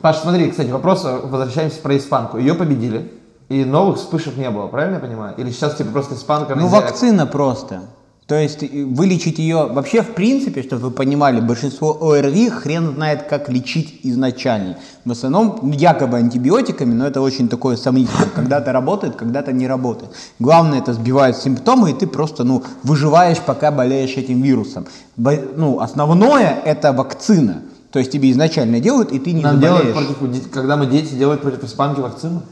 Паш, 0.00 0.16
смотри, 0.22 0.50
кстати, 0.50 0.70
вопрос, 0.70 1.04
возвращаемся 1.24 1.78
про 1.82 1.98
испанку. 1.98 2.38
Ее 2.38 2.54
победили, 2.54 3.12
и 3.50 3.62
новых 3.66 3.98
вспышек 3.98 4.38
не 4.38 4.48
было, 4.48 4.68
правильно 4.68 4.94
я 4.94 5.00
понимаю? 5.00 5.34
Или 5.36 5.50
сейчас, 5.50 5.74
типа, 5.74 5.90
просто 5.90 6.14
испанка... 6.14 6.54
Ну, 6.54 6.62
нельзя- 6.62 6.80
вакцина 6.80 7.26
просто. 7.26 7.80
То 8.26 8.34
есть 8.34 8.64
и 8.64 8.82
вылечить 8.82 9.38
ее, 9.38 9.66
вообще 9.66 10.02
в 10.02 10.12
принципе, 10.14 10.64
чтобы 10.64 10.82
вы 10.82 10.90
понимали, 10.90 11.40
большинство 11.40 11.96
ОРВИ 12.10 12.50
хрен 12.50 12.94
знает, 12.96 13.28
как 13.28 13.48
лечить 13.48 14.00
изначально. 14.02 14.78
В 15.04 15.12
основном 15.12 15.70
якобы 15.70 16.16
антибиотиками, 16.16 16.92
но 16.92 17.06
это 17.06 17.20
очень 17.20 17.48
такое 17.48 17.76
сомнительное. 17.76 18.28
Когда-то 18.34 18.72
работает, 18.72 19.14
когда-то 19.14 19.52
не 19.52 19.68
работает. 19.68 20.10
Главное, 20.40 20.80
это 20.80 20.92
сбивает 20.92 21.36
симптомы, 21.36 21.92
и 21.92 21.94
ты 21.94 22.08
просто 22.08 22.42
ну, 22.42 22.64
выживаешь, 22.82 23.38
пока 23.38 23.70
болеешь 23.70 24.16
этим 24.16 24.42
вирусом. 24.42 24.86
Ну, 25.16 25.78
основное 25.78 26.58
это 26.64 26.92
вакцина. 26.92 27.62
То 27.92 28.00
есть 28.00 28.10
тебе 28.10 28.32
изначально 28.32 28.80
делают, 28.80 29.12
и 29.12 29.20
ты 29.20 29.32
не 29.32 29.42
Нам 29.42 29.60
заболеешь. 29.60 29.94
делают 29.94 30.18
против, 30.18 30.50
когда 30.50 30.76
мы 30.76 30.86
дети 30.86 31.14
делают 31.14 31.42
против 31.42 31.62
испанки 31.62 32.00
вакцину? 32.00 32.42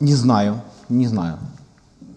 Не 0.00 0.14
знаю, 0.14 0.62
не 0.88 1.06
знаю. 1.06 1.36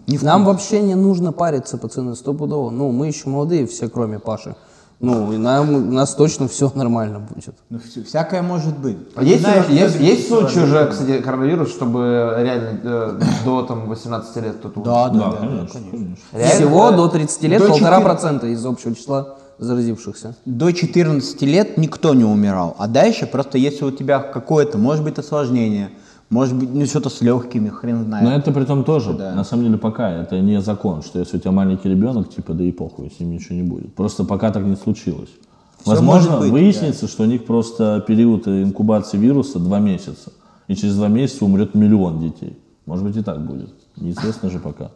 Не 0.06 0.18
в 0.18 0.22
Нам 0.22 0.44
вообще 0.44 0.82
не 0.82 0.94
нужно 0.94 1.32
париться, 1.32 1.78
пацаны, 1.78 2.16
стопудово. 2.16 2.70
Ну, 2.70 2.90
мы 2.90 3.06
еще 3.06 3.28
молодые 3.28 3.66
все, 3.66 3.88
кроме 3.88 4.18
Паши. 4.18 4.54
Ну, 5.00 5.32
и 5.32 5.36
нам, 5.36 5.74
у 5.74 5.92
нас 5.92 6.14
точно 6.14 6.46
все 6.46 6.70
нормально 6.76 7.18
будет. 7.18 7.54
Ну, 7.70 7.80
всякое 8.06 8.40
может 8.40 8.78
быть. 8.78 8.96
А 9.16 9.24
есть, 9.24 9.42
Знаешь, 9.42 9.66
есть, 9.68 9.98
есть 9.98 10.28
случаи 10.28 10.60
уже, 10.60 10.86
кстати, 10.86 11.20
коронавирус, 11.20 11.70
чтобы 11.70 12.34
реально 12.38 12.80
э, 12.84 13.20
до 13.44 13.62
там, 13.62 13.88
18 13.88 14.36
лет 14.44 14.56
кто-то 14.58 14.78
умер? 14.78 14.86
Да, 14.86 15.08
да, 15.08 15.18
Да, 15.18 15.30
да. 15.30 15.36
конечно, 15.38 15.80
конечно. 15.90 16.16
Реально? 16.32 16.54
Всего 16.54 16.90
до 16.92 17.08
30 17.08 17.42
лет 17.42 17.60
До 17.60 17.68
полтора 17.68 17.96
4. 17.96 18.04
процента 18.04 18.46
из 18.46 18.64
общего 18.64 18.94
числа 18.94 19.36
заразившихся. 19.58 20.36
До 20.44 20.70
14 20.70 21.42
лет 21.42 21.76
никто 21.78 22.14
не 22.14 22.24
умирал. 22.24 22.76
А 22.78 22.86
дальше 22.86 23.26
просто 23.26 23.58
если 23.58 23.84
у 23.84 23.90
тебя 23.90 24.20
какое-то, 24.20 24.78
может 24.78 25.02
быть, 25.02 25.18
осложнение, 25.18 25.90
может 26.32 26.56
быть, 26.56 26.74
ну 26.74 26.84
что-то 26.86 27.10
с 27.10 27.20
легкими, 27.20 27.68
хрен 27.68 28.04
знает. 28.04 28.24
Но 28.24 28.32
это 28.34 28.52
при 28.52 28.64
том 28.64 28.84
тоже, 28.84 29.12
Да. 29.12 29.34
на 29.34 29.44
самом 29.44 29.64
деле 29.64 29.76
пока, 29.76 30.10
это 30.10 30.40
не 30.40 30.60
закон, 30.62 31.02
что 31.02 31.18
если 31.18 31.36
у 31.36 31.40
тебя 31.40 31.52
маленький 31.52 31.90
ребенок, 31.90 32.30
типа, 32.30 32.54
да 32.54 32.64
и 32.64 32.72
похуй, 32.72 33.12
с 33.14 33.20
ним 33.20 33.32
ничего 33.32 33.54
не 33.54 33.62
будет. 33.62 33.94
Просто 33.94 34.24
пока 34.24 34.50
так 34.50 34.62
не 34.64 34.76
случилось. 34.76 35.28
Всё 35.82 35.90
Возможно, 35.90 36.38
быть, 36.38 36.50
выяснится, 36.50 37.06
что 37.06 37.24
у 37.24 37.26
них 37.26 37.44
просто 37.44 38.02
период 38.06 38.48
инкубации 38.48 39.18
вируса 39.18 39.58
два 39.58 39.78
месяца. 39.78 40.32
И 40.68 40.74
через 40.74 40.96
два 40.96 41.08
месяца 41.08 41.44
умрет 41.44 41.74
миллион 41.74 42.20
детей. 42.20 42.56
Может 42.86 43.04
быть 43.04 43.16
и 43.16 43.22
так 43.22 43.44
будет. 43.44 43.70
Неизвестно 43.96 44.48
же 44.48 44.58
пока. 44.58 44.90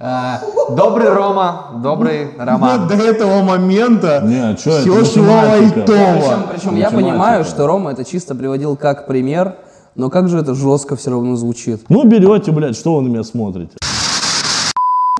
Э, 0.00 0.36
добрый 0.76 1.08
Рома, 1.08 1.80
добрый 1.82 2.28
Роман. 2.38 2.86
до 2.86 2.94
этого 2.94 3.42
момента 3.42 4.22
Не, 4.24 4.50
а 4.50 4.54
чё, 4.54 4.78
все 4.78 5.04
шло 5.04 5.24
лайтово. 5.24 5.74
Причем, 5.86 6.42
причем 6.54 6.76
я 6.76 6.90
понимаю, 6.90 7.44
что 7.44 7.66
Рома 7.66 7.90
это 7.90 8.04
чисто 8.04 8.36
приводил 8.36 8.76
как 8.76 9.08
пример, 9.08 9.56
но 9.98 10.10
как 10.10 10.28
же 10.28 10.38
это 10.38 10.54
жестко 10.54 10.94
все 10.96 11.10
равно 11.10 11.34
звучит. 11.36 11.80
Ну, 11.88 12.04
берете, 12.04 12.52
блядь, 12.52 12.76
что 12.76 12.94
вы 12.96 13.02
на 13.02 13.08
меня 13.08 13.24
смотрите? 13.24 13.72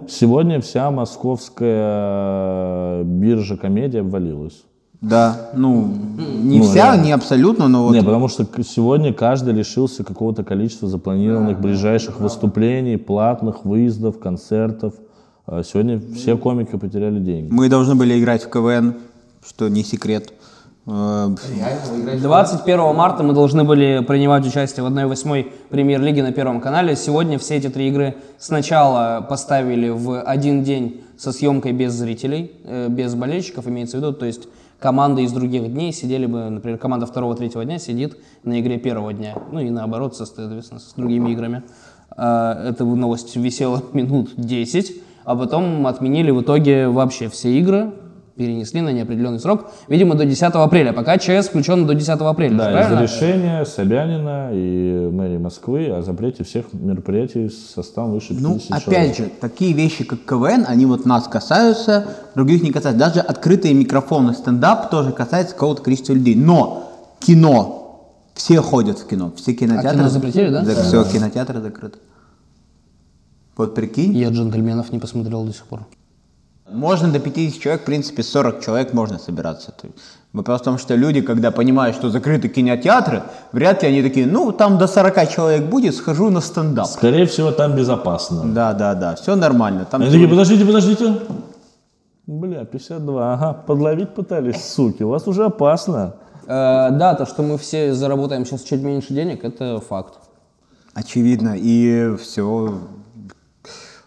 Сегодня 0.09 0.61
вся 0.61 0.91
московская 0.93 3.03
биржа 3.03 3.57
комедия 3.57 4.01
обвалилась. 4.01 4.63
Да, 5.01 5.51
ну, 5.55 5.89
не 6.43 6.59
Ну, 6.59 6.65
вся, 6.65 6.75
реально. 6.93 7.05
не 7.05 7.13
абсолютно, 7.13 7.69
но 7.69 7.85
вот 7.85 7.93
Не, 7.93 8.03
потому 8.03 8.29
что 8.29 8.47
сегодня 8.65 9.13
каждый 9.13 9.53
лишился 9.53 10.03
какого-то 10.05 10.43
количества 10.45 10.89
запланированных 10.89 11.61
ближайших 11.61 12.21
выступлений, 12.21 12.97
платных 12.97 13.65
выездов, 13.65 14.19
концертов. 14.19 14.95
А 15.47 15.63
Сегодня 15.63 16.01
все 16.15 16.37
комики 16.37 16.77
потеряли 16.77 17.21
деньги. 17.21 17.53
мы 17.53 17.69
должны 17.69 17.95
были 17.95 18.19
играть 18.19 18.43
в 18.45 18.51
КВН, 18.51 18.95
что 19.47 19.69
не 19.69 19.85
секрет. 19.85 20.33
Э, 20.91 21.29
21 22.23 22.95
марта 22.95 23.23
мы 23.23 23.35
должны 23.35 23.65
были 23.65 24.03
принимать 24.07 24.47
участие 24.47 24.83
в 24.83 24.87
1-8 24.87 25.47
премьер-лиги 25.69 26.23
на 26.23 26.33
Первом 26.33 26.63
канале. 26.63 26.97
Сегодня 26.97 27.39
все 27.39 27.57
эти 27.57 27.69
три 27.69 27.89
игры 27.89 28.17
сначала 28.39 29.25
поставили 29.29 29.91
в 29.91 30.23
один 30.23 30.63
день 30.63 31.03
со 31.19 31.33
съемкой 31.33 31.73
без 31.73 31.93
зрителей, 31.93 32.53
э, 32.65 32.89
без 32.89 33.15
болельщиков, 33.15 33.67
имеется 33.67 33.99
в 33.99 34.01
виду, 34.01 34.15
то 34.15 34.25
есть 34.25 34.49
команды 34.79 35.25
из 35.25 35.33
других 35.33 35.71
дней 35.71 35.93
сидели 35.93 36.25
бы, 36.25 36.49
например, 36.49 36.79
команда 36.79 37.05
второго-третьего 37.05 37.67
дня 37.67 37.79
сидит 37.79 38.17
на 38.45 38.59
игре 38.59 38.79
первого 38.79 39.13
дня, 39.13 39.35
ну 39.53 39.61
и 39.61 39.69
наоборот, 39.69 40.17
соответственно, 40.17 40.81
с 40.81 40.95
другими 40.97 41.33
играми. 41.33 41.65
А, 42.17 42.71
Эта 42.71 42.85
новость 42.85 43.37
висела 43.37 43.83
минут 43.93 44.31
10, 44.37 45.03
а 45.25 45.37
потом 45.37 45.87
отменили 45.87 46.31
в 46.31 46.41
итоге 46.41 46.89
вообще 46.89 47.29
все 47.29 47.59
игры, 47.59 47.93
перенесли 48.39 48.81
на 48.81 48.91
неопределенный 48.91 49.41
срок, 49.41 49.67
видимо, 49.89 50.15
до 50.15 50.25
10 50.25 50.43
апреля. 50.55 50.93
Пока 50.93 51.19
ЧС 51.19 51.49
включен 51.49 51.87
до 51.87 51.95
10 51.95 52.09
апреля, 52.21 52.57
Да, 52.57 52.71
правильно? 52.71 53.03
из 53.05 53.11
решения 53.13 53.65
Собянина 53.65 54.51
и 54.53 55.11
мэрии 55.11 55.39
Москвы 55.39 55.89
о 55.91 56.03
запрете 56.03 56.45
всех 56.45 56.67
мероприятий 56.73 57.49
с 57.49 57.73
составом 57.75 58.13
выше 58.13 58.29
50 58.29 58.43
Ну, 58.49 58.59
человек. 58.61 58.87
опять 58.89 59.19
же, 59.19 59.31
такие 59.41 59.73
вещи, 59.73 60.05
как 60.05 60.21
КВН, 60.25 60.65
они 60.69 60.87
вот 60.87 61.05
нас 61.05 61.27
касаются, 61.27 62.07
других 62.37 62.63
не 62.63 62.71
касаются. 62.71 62.99
Даже 62.99 63.21
открытые 63.21 63.75
микрофоны, 63.75 64.33
стендап 64.35 64.89
тоже 64.91 65.11
касается 65.13 65.55
какого-то 65.55 65.83
количества 65.83 66.13
людей. 66.13 66.37
Но 66.37 66.89
кино, 67.19 67.75
все 68.35 68.63
ходят 68.63 69.01
в 69.01 69.07
кино, 69.09 69.33
все 69.37 69.53
кинотеатры. 69.53 69.91
А 69.91 69.95
кино 69.95 70.09
запретили, 70.09 70.49
да? 70.51 70.65
Все, 70.65 71.05
кинотеатры 71.05 71.61
закрыты. 71.61 71.99
Вот 73.57 73.75
прикинь. 73.75 74.17
Я 74.17 74.29
джентльменов 74.29 74.93
не 74.93 75.01
посмотрел 75.01 75.43
до 75.45 75.53
сих 75.53 75.65
пор. 75.67 75.81
Можно 76.71 77.11
до 77.13 77.19
50 77.19 77.61
человек, 77.61 77.83
в 77.83 77.85
принципе, 77.85 78.23
40 78.23 78.61
человек 78.61 78.93
можно 78.93 79.19
собираться. 79.19 79.73
То 79.73 79.87
есть 79.87 79.99
Вопрос 80.35 80.61
в 80.61 80.65
том, 80.65 80.79
что 80.79 80.95
люди, 80.95 81.23
когда 81.23 81.51
понимают, 81.51 81.97
что 81.97 82.11
закрыты 82.11 82.49
кинотеатры, 82.49 83.23
вряд 83.53 83.83
ли 83.83 83.89
они 83.89 84.03
такие, 84.03 84.27
ну, 84.27 84.53
там 84.53 84.77
до 84.77 84.87
40 84.87 85.31
человек 85.31 85.65
будет, 85.65 85.95
схожу 85.95 86.29
на 86.29 86.43
стендап. 86.43 86.87
Скорее 86.87 87.25
всего, 87.25 87.51
там 87.51 87.75
безопасно. 87.75 88.45
Да, 88.45 88.75
да, 88.75 88.95
да, 88.95 89.15
все 89.15 89.37
нормально. 89.37 89.87
Там 89.91 90.03
Они 90.03 90.11
такие, 90.11 90.29
подождите, 90.29 90.67
подождите. 90.67 91.15
Бля, 92.27 92.67
52, 92.67 93.33
ага, 93.35 93.55
подловить 93.55 94.15
пытались, 94.15 94.63
суки, 94.63 95.03
у 95.03 95.09
вас 95.09 95.27
уже 95.27 95.47
опасно. 95.47 96.17
Э, 96.45 96.91
да, 96.91 97.15
то, 97.15 97.25
что 97.25 97.43
мы 97.43 97.57
все 97.57 97.95
заработаем 97.95 98.45
сейчас 98.45 98.65
чуть 98.65 98.83
меньше 98.83 99.15
денег, 99.15 99.45
это 99.45 99.81
факт. 99.81 100.19
Очевидно, 100.93 101.55
и 101.57 102.15
все, 102.17 102.79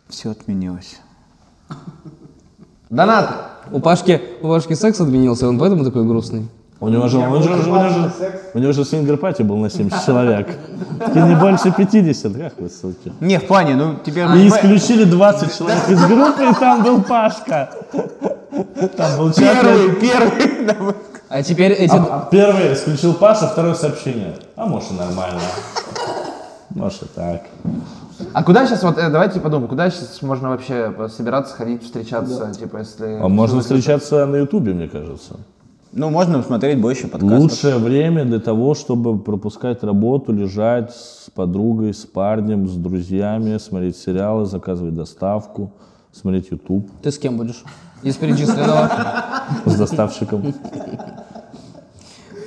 все 0.07 0.29
отменилось. 0.29 0.99
Донаты. 2.91 3.33
У 3.71 3.79
Пашки, 3.79 4.21
у 4.41 4.49
Пашки 4.49 4.73
секс 4.73 4.99
отменился, 4.99 5.47
он 5.47 5.57
поэтому 5.57 5.85
такой 5.85 6.03
грустный. 6.03 6.47
У 6.81 6.89
него 6.89 7.07
же, 7.07 7.19
он 7.19 7.41
же, 7.41 7.49
у 7.49 7.57
него 7.57 7.89
же, 7.89 8.11
у 8.53 8.59
него 8.59 8.71
же 8.73 8.83
свингер-пати 8.83 9.43
был 9.43 9.55
на 9.57 9.69
70 9.69 10.05
человек. 10.05 10.47
Такие 10.99 11.25
не 11.25 11.35
больше 11.35 11.71
50, 11.71 12.33
как 12.33 12.59
вы, 12.59 12.69
суки. 12.69 13.13
Не, 13.21 13.39
в 13.39 13.45
плане, 13.45 13.75
ну, 13.75 13.95
теперь... 14.03 14.25
И 14.35 14.47
исключили 14.47 15.05
20 15.05 15.57
человек 15.57 15.89
из 15.89 16.05
группы, 16.05 16.43
и 16.43 16.53
там 16.59 16.83
был 16.83 17.01
Пашка. 17.03 17.69
Там 18.97 19.17
был. 19.17 19.31
Первый, 19.31 19.95
первый. 19.95 20.95
А 21.29 21.43
теперь 21.43 21.71
эти... 21.71 21.95
А 21.95 22.27
Первый 22.29 22.73
исключил 22.73 23.13
Паша, 23.13 23.47
второе 23.47 23.75
сообщение. 23.75 24.35
А 24.57 24.65
может 24.65 24.91
и 24.91 24.95
нормально. 24.95 25.39
Может 26.75 27.03
и 27.03 27.05
так. 27.07 27.43
А 28.33 28.43
куда 28.43 28.65
сейчас, 28.65 28.83
вот 28.83 28.97
э, 28.97 29.09
давайте 29.09 29.39
подумаем, 29.39 29.67
куда 29.67 29.89
сейчас 29.89 30.21
можно 30.21 30.49
вообще 30.49 30.93
собираться, 31.09 31.55
ходить, 31.55 31.83
встречаться, 31.83 32.51
типа, 32.53 32.77
если... 32.77 33.19
А 33.21 33.27
можно 33.27 33.61
встречаться 33.61 34.25
на 34.25 34.37
Ютубе, 34.37 34.73
мне 34.73 34.87
кажется. 34.87 35.37
Ну, 35.93 36.09
можно 36.09 36.41
смотреть 36.41 36.79
больше 36.79 37.07
подкастов. 37.07 37.39
Лучшее 37.39 37.77
время 37.77 38.23
для 38.23 38.39
того, 38.39 38.75
чтобы 38.75 39.19
пропускать 39.19 39.83
работу, 39.83 40.31
лежать 40.31 40.91
с 40.91 41.29
подругой, 41.35 41.93
с 41.93 42.05
парнем, 42.05 42.67
с 42.67 42.75
друзьями, 42.75 43.57
смотреть 43.57 43.97
сериалы, 43.97 44.45
заказывать 44.45 44.93
доставку, 44.93 45.73
смотреть 46.13 46.51
YouTube 46.51 46.89
Ты 47.01 47.11
с 47.11 47.17
кем 47.17 47.37
будешь? 47.37 47.63
Из 48.03 48.15
перечисленного. 48.15 48.89
с 49.65 49.75
доставщиком. 49.75 50.53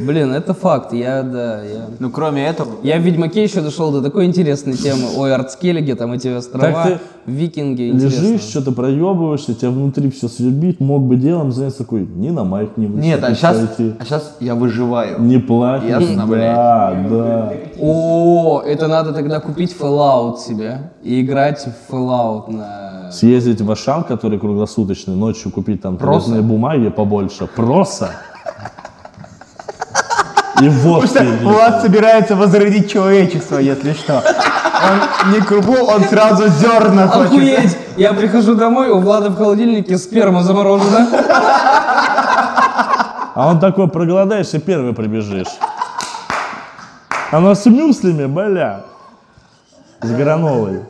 Блин, 0.00 0.32
это 0.32 0.54
факт. 0.54 0.92
Я, 0.92 1.22
да, 1.22 1.62
я... 1.62 1.86
Ну, 1.98 2.10
кроме 2.10 2.46
этого, 2.46 2.72
Я 2.82 2.98
в 2.98 3.02
Ведьмаке 3.02 3.44
еще 3.44 3.60
дошел 3.60 3.92
до 3.92 4.02
такой 4.02 4.26
интересной 4.26 4.74
темы. 4.74 5.02
Ой, 5.16 5.34
Артскеллиге, 5.34 5.94
там 5.94 6.12
эти 6.12 6.28
острова, 6.28 6.84
Так 6.84 7.00
викинги. 7.26 7.82
Лежишь, 7.82 8.14
интересно. 8.14 8.50
что-то 8.50 8.72
проебываешься, 8.72 9.54
тебя 9.54 9.70
внутри 9.70 10.10
все 10.10 10.28
свербит, 10.28 10.80
мог 10.80 11.02
бы 11.02 11.16
делом 11.16 11.52
заняться 11.52 11.78
такой, 11.78 12.06
не 12.06 12.30
на 12.30 12.44
майк 12.44 12.76
не 12.76 12.86
Нет, 12.86 13.22
а 13.22 13.34
сейчас, 13.34 13.56
а 13.98 14.04
сейчас 14.04 14.36
я 14.40 14.54
выживаю. 14.54 15.20
не 15.20 15.38
плакать. 15.38 15.88
Ясно, 15.88 16.26
да, 16.26 17.06
да. 17.08 17.52
О, 17.80 18.62
это 18.64 18.88
надо 18.88 19.12
тогда 19.12 19.40
купить 19.40 19.74
Fallout 19.78 20.38
себе 20.38 20.92
и 21.02 21.20
играть 21.22 21.66
в 21.66 21.92
Fallout 21.92 22.50
на... 22.50 23.10
Съездить 23.12 23.60
в 23.60 23.70
Ашан, 23.70 24.04
который 24.04 24.38
круглосуточный, 24.38 25.14
ночью 25.14 25.50
купить 25.50 25.82
там 25.82 25.96
Проса? 25.96 26.42
бумаги 26.42 26.88
побольше. 26.88 27.48
Проса. 27.54 28.10
И 30.60 30.68
водки. 30.68 31.18
Влад 31.42 31.82
собирается 31.82 32.36
возродить 32.36 32.90
человечество, 32.90 33.58
если 33.58 33.92
что. 33.92 34.22
Он 34.84 35.32
не 35.32 35.40
крупу, 35.40 35.84
он 35.84 36.04
сразу 36.04 36.48
зерна 36.48 37.08
хочет. 37.08 37.32
Охуеть! 37.32 37.76
Я 37.96 38.12
прихожу 38.12 38.54
домой, 38.54 38.88
у 38.90 39.00
Влада 39.00 39.30
в 39.30 39.36
холодильнике 39.36 39.98
сперма 39.98 40.42
заморожена. 40.42 41.08
А 43.34 43.48
он 43.48 43.58
такой, 43.58 43.88
проголодаешься, 43.88 44.60
первый 44.60 44.92
прибежишь. 44.92 45.48
Она 47.32 47.54
с 47.54 47.66
мюслями, 47.66 48.26
бля. 48.26 48.82
С 50.02 50.10
грановой. 50.10 50.82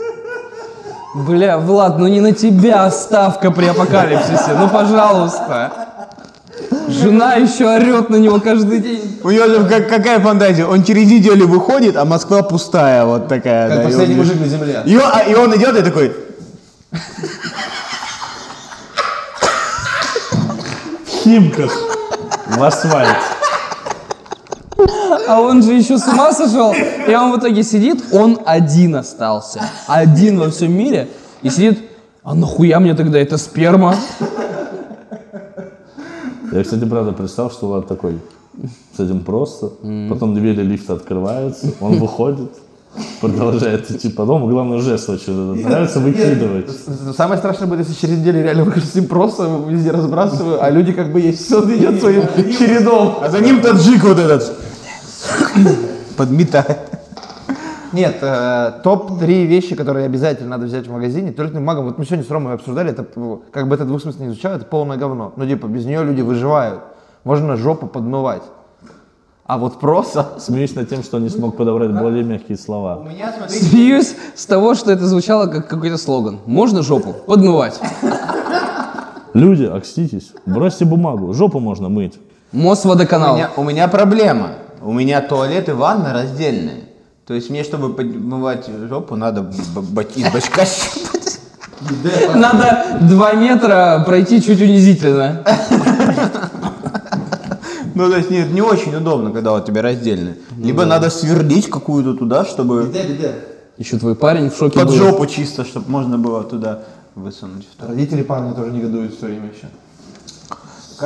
Бля, 1.14 1.58
Влад, 1.58 1.98
ну 1.98 2.06
не 2.08 2.20
на 2.20 2.32
тебя 2.32 2.90
ставка 2.90 3.50
при 3.50 3.66
апокалипсисе, 3.66 4.56
ну 4.58 4.68
пожалуйста. 4.68 5.72
Жена 7.00 7.34
еще 7.34 7.66
орет 7.68 8.10
на 8.10 8.16
него 8.16 8.40
каждый 8.40 8.78
день. 8.80 9.18
У 9.22 9.30
него 9.30 9.46
же 9.46 9.64
как- 9.68 9.88
какая 9.88 10.20
фантазия? 10.20 10.64
Он 10.66 10.84
через 10.84 11.10
неделю 11.10 11.46
выходит, 11.48 11.96
а 11.96 12.04
Москва 12.04 12.42
пустая, 12.42 13.04
вот 13.04 13.28
такая. 13.28 13.68
Как 13.68 13.76
да, 13.78 13.82
и 13.82 13.86
последний 13.86 14.14
он- 14.14 14.20
мужик 14.20 14.40
на 14.40 14.46
земле. 14.46 14.82
И 14.86 14.96
он, 14.96 15.02
а- 15.12 15.20
и 15.22 15.34
он 15.34 15.54
идет 15.56 15.76
и 15.76 15.82
такой, 15.82 16.12
В 21.04 21.08
Химках. 21.24 21.72
В 22.56 22.62
асфальт. 22.62 23.16
А 25.26 25.40
он 25.40 25.62
же 25.62 25.72
еще 25.72 25.96
с 25.98 26.06
ума 26.06 26.32
сошел. 26.32 26.74
И 27.08 27.14
он 27.14 27.32
в 27.32 27.38
итоге 27.38 27.62
сидит, 27.62 28.04
он 28.12 28.38
один 28.44 28.96
остался. 28.96 29.62
Один 29.86 30.38
во 30.38 30.50
всем 30.50 30.72
мире. 30.76 31.08
И 31.42 31.48
сидит, 31.50 31.80
а 32.22 32.34
нахуя 32.34 32.78
мне 32.80 32.94
тогда 32.94 33.18
эта 33.18 33.38
сперма? 33.38 33.96
Я, 36.54 36.62
кстати, 36.62 36.84
правда 36.84 37.12
представил, 37.12 37.50
что 37.50 37.66
Влад 37.66 37.88
такой 37.88 38.18
с 38.96 39.00
этим 39.00 39.20
просто. 39.20 39.72
Потом 40.08 40.34
двери 40.34 40.62
лифта 40.62 40.94
открываются, 40.94 41.72
он 41.80 41.98
выходит, 41.98 42.50
продолжает 43.20 43.90
идти 43.90 44.08
по 44.08 44.24
дому. 44.24 44.46
Главное, 44.46 44.78
жест 44.78 45.10
очень 45.10 45.34
нравится 45.62 45.98
выкидывать. 45.98 46.70
Самое 47.16 47.38
страшное 47.38 47.66
будет, 47.66 47.88
если 47.88 48.00
через 48.00 48.18
неделю 48.18 48.44
реально 48.44 48.62
выхожу 48.64 48.86
с 48.86 48.94
ним 48.94 49.06
просто 49.06 49.50
везде 49.68 49.90
разбрасываю, 49.90 50.62
а 50.62 50.70
люди 50.70 50.92
как 50.92 51.12
бы 51.12 51.20
есть, 51.20 51.44
все 51.44 51.60
идет 51.76 52.00
своим 52.00 52.22
чередом. 52.56 53.16
а 53.20 53.28
за 53.28 53.40
ним 53.40 53.60
таджик 53.60 54.04
вот 54.04 54.18
этот. 54.18 54.52
Подметает. 56.16 56.93
Нет, 57.94 58.16
э, 58.22 58.72
топ-3 58.82 59.44
вещи, 59.44 59.76
которые 59.76 60.06
обязательно 60.06 60.50
надо 60.50 60.66
взять 60.66 60.88
в 60.88 60.92
магазине. 60.92 61.30
Туалетным 61.30 61.64
магом, 61.64 61.84
вот 61.84 61.96
мы 61.96 62.04
сегодня 62.04 62.24
с 62.24 62.30
Ромой 62.30 62.54
обсуждали, 62.54 62.90
это 62.90 63.06
ну, 63.14 63.42
как 63.52 63.68
бы 63.68 63.76
это 63.76 63.84
двусмысленно 63.84 64.24
не 64.24 64.32
звучало, 64.32 64.56
это 64.56 64.64
полное 64.64 64.96
говно. 64.96 65.32
Ну, 65.36 65.46
типа, 65.46 65.66
без 65.66 65.84
нее 65.86 66.02
люди 66.02 66.20
выживают. 66.20 66.80
Можно 67.22 67.56
жопу 67.56 67.86
подмывать. 67.86 68.42
А 69.46 69.58
вот 69.58 69.78
просто... 69.78 70.34
Смеюсь 70.38 70.74
над 70.74 70.88
тем, 70.88 71.04
что 71.04 71.20
не 71.20 71.28
смог 71.28 71.56
подобрать 71.56 71.92
более 71.92 72.24
мягкие 72.24 72.58
слова. 72.58 73.04
меня, 73.08 73.32
смотрите, 73.32 73.64
Смеюсь 73.64 74.16
с 74.34 74.44
того, 74.46 74.74
что 74.74 74.90
это 74.90 75.06
звучало 75.06 75.46
как 75.46 75.68
какой-то 75.68 75.96
слоган. 75.96 76.40
Можно 76.46 76.82
жопу 76.82 77.12
подмывать? 77.12 77.80
Люди, 79.34 79.64
окститесь, 79.64 80.32
бросьте 80.46 80.84
бумагу, 80.84 81.32
жопу 81.32 81.60
можно 81.60 81.88
мыть. 81.88 82.18
у 82.52 82.56
Мосводоканал. 82.56 83.36
меня, 83.36 83.50
у 83.56 83.62
меня 83.62 83.86
проблема. 83.86 84.50
У 84.82 84.92
меня 84.92 85.20
туалет 85.20 85.68
и 85.68 85.72
ванна 85.72 86.12
раздельные. 86.12 86.83
То 87.26 87.32
есть 87.32 87.48
мне, 87.48 87.64
чтобы 87.64 87.94
подмывать 87.94 88.68
жопу, 88.88 89.16
надо 89.16 89.50
из 89.50 89.68
бачка 90.32 90.66
щупать. 90.66 91.40
Надо 92.34 92.98
два 93.00 93.32
метра 93.32 94.02
пройти 94.06 94.42
чуть 94.42 94.60
унизительно. 94.60 95.42
Ну, 97.94 98.10
то 98.10 98.16
есть 98.16 98.28
нет, 98.30 98.50
не 98.50 98.60
очень 98.60 98.94
удобно, 98.96 99.30
когда 99.30 99.54
у 99.54 99.60
тебя 99.60 99.80
раздельные. 99.80 100.36
Либо 100.58 100.84
надо 100.84 101.10
сверлить 101.10 101.70
какую-то 101.70 102.14
туда, 102.14 102.44
чтобы 102.44 102.90
Еще 103.78 103.98
твой 103.98 104.16
парень 104.16 104.50
в 104.50 104.56
шоке 104.56 104.80
под 104.80 104.90
жопу 104.90 105.26
чисто, 105.26 105.64
чтобы 105.64 105.90
можно 105.90 106.18
было 106.18 106.42
туда 106.42 106.82
высунуть. 107.14 107.68
Родители 107.78 108.22
парня 108.22 108.52
тоже 108.52 108.72
негодуют 108.72 109.14
все 109.14 109.26
время 109.26 109.46
еще. 109.46 109.68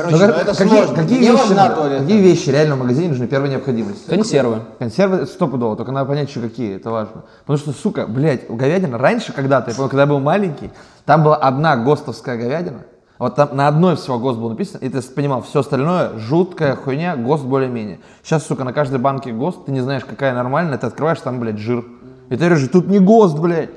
Короче, 0.01 0.15
Ну, 0.15 0.27
ну, 0.27 0.33
как- 0.33 0.41
это 0.43 0.55
какие, 0.57 0.77
сложно. 0.77 0.95
какие 0.95 1.19
вещи, 1.19 1.47
туалетная. 1.47 1.99
какие 1.99 2.21
вещи 2.21 2.49
реально 2.49 2.75
в 2.75 2.79
магазине 2.79 3.09
нужны 3.09 3.27
первой 3.27 3.49
необходимости? 3.49 4.09
Консервы. 4.09 4.61
Консервы 4.79 5.25
стопудово, 5.25 5.75
только 5.75 5.91
надо 5.91 6.07
понять 6.07 6.29
еще 6.29 6.39
какие, 6.39 6.77
это 6.77 6.89
важно. 6.89 7.23
Потому 7.41 7.57
что, 7.59 7.71
сука, 7.73 8.07
блядь, 8.07 8.49
говядина 8.49 8.97
раньше 8.97 9.33
когда-то, 9.33 9.71
я 9.71 9.75
помню, 9.75 9.89
когда 9.89 10.03
я 10.03 10.07
был 10.07 10.19
маленький, 10.19 10.71
там 11.05 11.23
была 11.23 11.35
одна 11.35 11.75
ГОСТовская 11.75 12.37
говядина, 12.37 12.83
вот 13.17 13.35
там 13.35 13.49
на 13.53 13.67
одной 13.67 13.97
всего 13.97 14.17
ГОСТ 14.19 14.39
был 14.39 14.49
написан, 14.49 14.79
и 14.79 14.87
ты 14.87 15.01
понимал, 15.01 15.41
все 15.41 15.59
остальное 15.59 16.17
жуткая 16.17 16.75
хуйня, 16.77 17.17
ГОСТ 17.17 17.43
более-менее. 17.43 17.99
Сейчас, 18.23 18.45
сука, 18.47 18.63
на 18.63 18.71
каждой 18.71 18.99
банке 18.99 19.31
ГОСТ, 19.33 19.65
ты 19.65 19.71
не 19.73 19.81
знаешь, 19.81 20.05
какая 20.05 20.33
нормальная, 20.33 20.77
ты 20.77 20.87
открываешь, 20.87 21.19
там, 21.19 21.39
блядь, 21.41 21.57
жир. 21.57 21.83
И 22.29 22.37
ты 22.37 22.45
говоришь, 22.47 22.69
тут 22.71 22.87
не 22.87 22.99
ГОСТ, 22.99 23.37
блядь. 23.39 23.69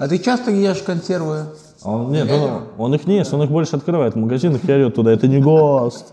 А 0.00 0.08
ты 0.08 0.18
часто 0.18 0.50
ешь 0.50 0.82
консервы? 0.82 1.44
А 1.82 1.90
Он, 1.92 2.12
нет, 2.12 2.30
он, 2.30 2.62
он 2.76 2.94
их 2.94 3.06
не 3.06 3.16
ест, 3.16 3.32
он 3.32 3.42
их 3.42 3.50
больше 3.50 3.76
открывает 3.76 4.14
в 4.14 4.18
магазинах 4.18 4.60
и 4.68 4.72
орет 4.72 4.94
туда, 4.94 5.12
это 5.12 5.26
не 5.28 5.38
ГОСТ. 5.38 6.12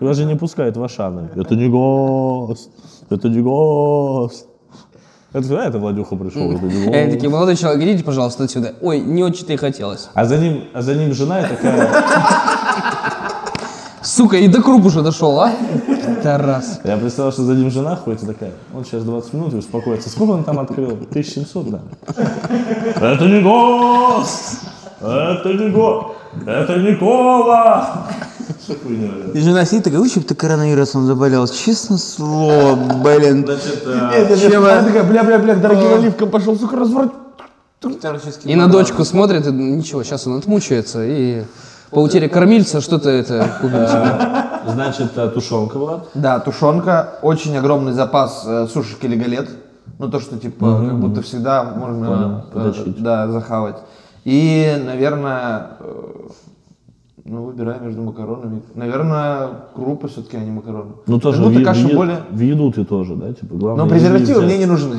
Его 0.00 0.12
же 0.12 0.24
не 0.24 0.36
пускают 0.36 0.76
в 0.76 0.82
Ашаны. 0.82 1.28
Это 1.34 1.56
не 1.56 1.68
ГОСТ, 1.68 2.70
это 3.10 3.28
не 3.28 3.40
ГОСТ. 3.40 4.46
Это, 5.32 5.60
а, 5.60 5.68
это 5.68 5.78
Владюха 5.78 6.14
пришел, 6.16 6.52
это 6.52 6.64
не 6.64 6.84
И 6.84 6.86
они 6.86 7.06
ГОСТ. 7.06 7.14
такие, 7.14 7.30
молодой 7.30 7.56
человек, 7.56 7.82
идите, 7.82 8.04
пожалуйста, 8.04 8.44
отсюда. 8.44 8.74
Ой, 8.80 9.00
не 9.00 9.24
очень-то 9.24 9.52
и 9.52 9.56
хотелось. 9.56 10.08
А 10.14 10.24
за 10.24 10.38
ним, 10.38 10.64
а 10.72 10.82
за 10.82 10.94
ним 10.94 11.12
жена 11.12 11.40
и 11.40 11.48
такая, 11.48 11.90
Сука, 14.02 14.36
и 14.36 14.48
до 14.48 14.62
круг 14.62 14.84
уже 14.84 15.02
дошел, 15.02 15.38
а? 15.40 15.52
Тарас. 16.22 16.80
я 16.84 16.96
представил, 16.96 17.32
что 17.32 17.42
за 17.42 17.54
ним 17.54 17.70
жена 17.70 17.96
ходит 17.96 18.22
и 18.22 18.26
такая, 18.26 18.52
он 18.74 18.84
сейчас 18.84 19.02
20 19.02 19.32
минут 19.34 19.52
и 19.54 19.56
успокоится. 19.56 20.08
Сколько 20.08 20.30
он 20.30 20.44
там 20.44 20.60
открыл? 20.60 20.92
1700, 20.92 21.70
да? 21.70 21.80
Это 22.96 23.24
не 23.26 23.42
ГОСТ! 23.42 24.67
Это 25.00 25.52
не 25.54 25.70
ГОСТ! 25.70 26.16
Это 26.46 26.76
не 26.78 26.94
кола! 26.96 28.06
И 29.34 29.40
жена 29.40 29.64
сидит 29.64 29.84
такая, 29.84 30.00
лучше 30.00 30.20
бы 30.20 30.26
ты 30.26 30.34
коронавирусом 30.34 31.06
заболел. 31.06 31.46
Честно 31.46 31.98
слово, 31.98 32.74
блин. 33.02 33.46
Значит, 33.46 33.82
э, 33.86 34.56
Она 34.56 34.82
такая, 34.82 35.04
бля-бля-бля, 35.04 35.54
к 35.54 35.60
дорогим 35.60 35.94
оливкам 35.94 36.30
пошел, 36.30 36.58
сука, 36.58 36.76
разворот. 36.76 37.12
И 38.44 38.56
на 38.56 38.68
дочку 38.68 39.04
смотрит, 39.04 39.46
и 39.46 39.52
ничего, 39.52 40.02
сейчас 40.02 40.26
он 40.26 40.38
отмучается, 40.38 41.04
и 41.04 41.44
по 41.90 42.00
утере 42.00 42.28
кормильца 42.28 42.80
что-то 42.80 43.08
это 43.08 43.48
купим 43.60 43.86
себе. 43.86 44.72
значит, 44.72 45.16
э, 45.16 45.28
тушенка, 45.28 45.78
Влад. 45.78 46.08
Да, 46.14 46.40
тушенка, 46.40 47.18
очень 47.22 47.56
огромный 47.56 47.92
запас 47.92 48.42
э, 48.46 48.66
сушек 48.72 48.98
или 49.04 49.16
галет. 49.16 49.48
Ну, 49.98 50.08
то, 50.10 50.20
что, 50.20 50.38
типа, 50.38 50.84
как 50.86 51.00
будто 51.00 51.22
всегда 51.22 51.62
можно 51.64 52.44
э, 52.52 52.72
да, 52.98 53.28
захавать. 53.28 53.76
И, 54.28 54.76
наверное, 54.84 55.78
э, 55.80 56.28
ну, 57.24 57.44
выбираю 57.44 57.82
между 57.82 58.02
макаронами. 58.02 58.60
Наверное, 58.74 59.48
крупы 59.74 60.08
все-таки, 60.08 60.36
а 60.36 60.40
не 60.40 60.50
макароны. 60.50 60.96
Ну 61.06 61.18
тоже 61.18 61.42
Как 61.42 61.46
будто 61.48 61.60
в, 61.60 61.64
каша 61.64 61.88
в, 61.88 61.94
более... 61.94 62.20
в 62.30 62.38
еду 62.38 62.70
ты 62.70 62.84
тоже, 62.84 63.16
да? 63.16 63.32
Типа, 63.32 63.54
главное, 63.54 63.84
Но 63.84 63.90
презервативы 63.90 64.42
мне 64.42 64.58
не 64.58 64.66
нужны. 64.66 64.96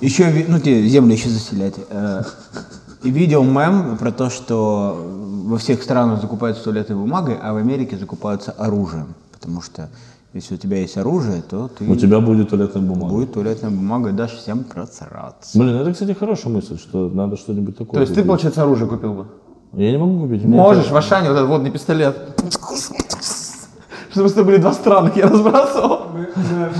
Еще, 0.00 0.44
ну 0.48 0.58
тебе 0.58 0.88
землю 0.88 1.12
еще 1.12 1.28
заселять. 1.28 1.74
Э, 1.88 2.24
И 3.04 3.10
видел 3.12 3.44
мем 3.44 3.96
про 3.96 4.10
то, 4.10 4.28
что 4.28 5.00
во 5.44 5.56
всех 5.58 5.84
странах 5.84 6.20
закупаются 6.20 6.64
туалетной 6.64 6.96
бумагой, 6.96 7.36
а 7.40 7.52
в 7.52 7.58
Америке 7.58 7.96
закупаются 7.96 8.50
оружием. 8.50 9.14
Потому 9.30 9.62
что 9.62 9.88
если 10.34 10.54
у 10.54 10.58
тебя 10.58 10.78
есть 10.78 10.96
оружие, 10.98 11.42
то 11.42 11.68
ты 11.68 11.84
У 11.90 11.96
тебя 11.96 12.20
будет 12.20 12.50
туалетная 12.50 12.82
бумага. 12.82 13.12
будет 13.14 13.32
туалетная 13.32 13.70
бумага 13.70 14.10
и 14.10 14.12
дашь 14.12 14.32
всем 14.36 14.64
просраться. 14.64 15.58
Блин, 15.58 15.74
это, 15.76 15.92
кстати, 15.92 16.12
хорошая 16.12 16.52
мысль, 16.52 16.78
что 16.78 17.08
надо 17.08 17.36
что-нибудь 17.36 17.76
такое. 17.76 17.94
То 17.94 18.00
есть 18.00 18.12
ты, 18.12 18.20
купить. 18.20 18.26
получается, 18.28 18.62
оружие 18.62 18.88
купил 18.88 19.14
бы? 19.14 19.26
Я 19.72 19.90
не 19.90 19.98
могу 19.98 20.20
купить. 20.20 20.44
Можешь, 20.44 20.84
это- 20.86 20.94
в 20.94 20.96
Ашане 20.96 21.28
вот 21.28 21.36
этот 21.36 21.48
водный 21.48 21.70
пистолет. 21.70 22.16
Чтобы 24.10 24.28
это 24.28 24.42
были 24.44 24.56
два 24.56 24.72
странных, 24.72 25.16
я 25.16 25.28
разбрасывал. 25.28 26.06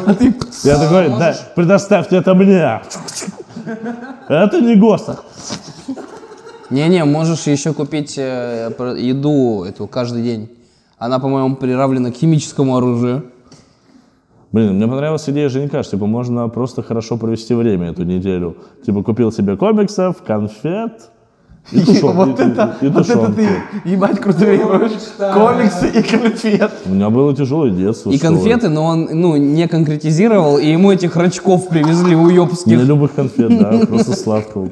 А 0.07 0.15
ты... 0.15 0.35
Я 0.65 0.79
такой, 0.79 1.09
да, 1.09 1.37
предоставьте 1.55 2.17
это 2.17 2.35
мне. 2.35 2.81
Это 4.29 4.61
не 4.61 4.77
ГОСТ. 4.77 5.11
Не-не, 6.71 7.05
можешь 7.05 7.47
еще 7.47 7.73
купить 7.73 8.15
э, 8.19 8.71
еду 8.99 9.65
эту 9.65 9.87
каждый 9.87 10.23
день. 10.23 10.51
Она, 10.99 11.19
по-моему, 11.19 11.57
приравнена 11.57 12.13
к 12.13 12.17
химическому 12.17 12.77
оружию. 12.77 13.25
Блин, 14.51 14.75
мне 14.77 14.87
понравилась 14.89 15.29
идея 15.29 15.49
Женька, 15.51 15.83
что 15.83 15.97
типа, 15.97 16.07
можно 16.07 16.49
просто 16.49 16.83
хорошо 16.83 17.17
провести 17.19 17.55
время 17.55 17.91
эту 17.91 18.05
неделю. 18.05 18.57
Типа 18.85 19.03
купил 19.03 19.31
себе 19.31 19.57
комиксов, 19.57 20.23
конфет 20.27 21.11
и, 21.71 21.81
тушен- 21.81 22.13
Вот 22.13 22.41
и- 22.41 22.43
и- 22.43 22.47
это, 22.47 22.77
и 22.81 22.89
вот 22.89 23.11
это 23.11 23.33
ты, 23.33 23.49
ебать, 23.85 24.19
крутые 24.21 24.59
комиксы 24.59 25.89
и 25.91 26.03
конфет. 26.03 26.73
У 26.87 26.91
меня 26.91 27.11
было 27.11 27.37
тяжелое 27.37 27.71
детство. 27.73 28.11
И 28.11 28.17
конфеты, 28.17 28.71
но 28.71 28.85
он 28.87 29.09
ну, 29.13 29.37
не 29.37 29.69
конкретизировал, 29.69 30.57
и 30.57 30.67
ему 30.67 30.93
этих 30.93 31.15
рачков 31.17 31.69
привезли 31.69 32.17
у 32.17 32.31
Не 32.31 32.37
ёбских. 32.37 32.83
любых 32.85 33.15
конфет, 33.15 33.59
да, 33.59 33.87
просто 33.87 34.17
сладкого. 34.17 34.71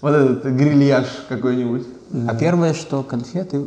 Вот 0.00 0.10
этот 0.14 0.44
грильяж 0.46 1.04
какой-нибудь. 1.28 1.86
А 2.28 2.34
первое, 2.34 2.74
что 2.74 3.04
конфеты, 3.04 3.60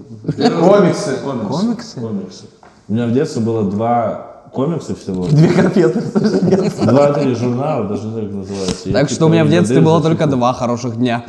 Комиксы. 0.60 1.16
комиксы. 1.24 2.00
Комиксы. 2.02 2.46
У 2.90 2.94
меня 2.94 3.08
в 3.08 3.14
детстве 3.14 3.42
было 3.42 3.64
два 3.64 4.35
комикса 4.56 4.96
всего. 4.96 5.28
Две 5.28 5.50
конфеты. 5.50 6.02
Два-три 6.86 7.36
журнала, 7.36 7.88
даже 7.88 8.06
не 8.06 8.12
знаю, 8.12 8.28
как 8.28 8.36
называется. 8.38 8.92
Так 8.92 9.08
типа 9.08 9.16
что 9.16 9.26
у 9.26 9.30
меня 9.30 9.44
в 9.46 9.50
детстве 9.50 9.82
было 9.82 10.02
только 10.02 10.26
два 10.28 10.54
хороших 10.54 10.98
дня. 10.98 11.26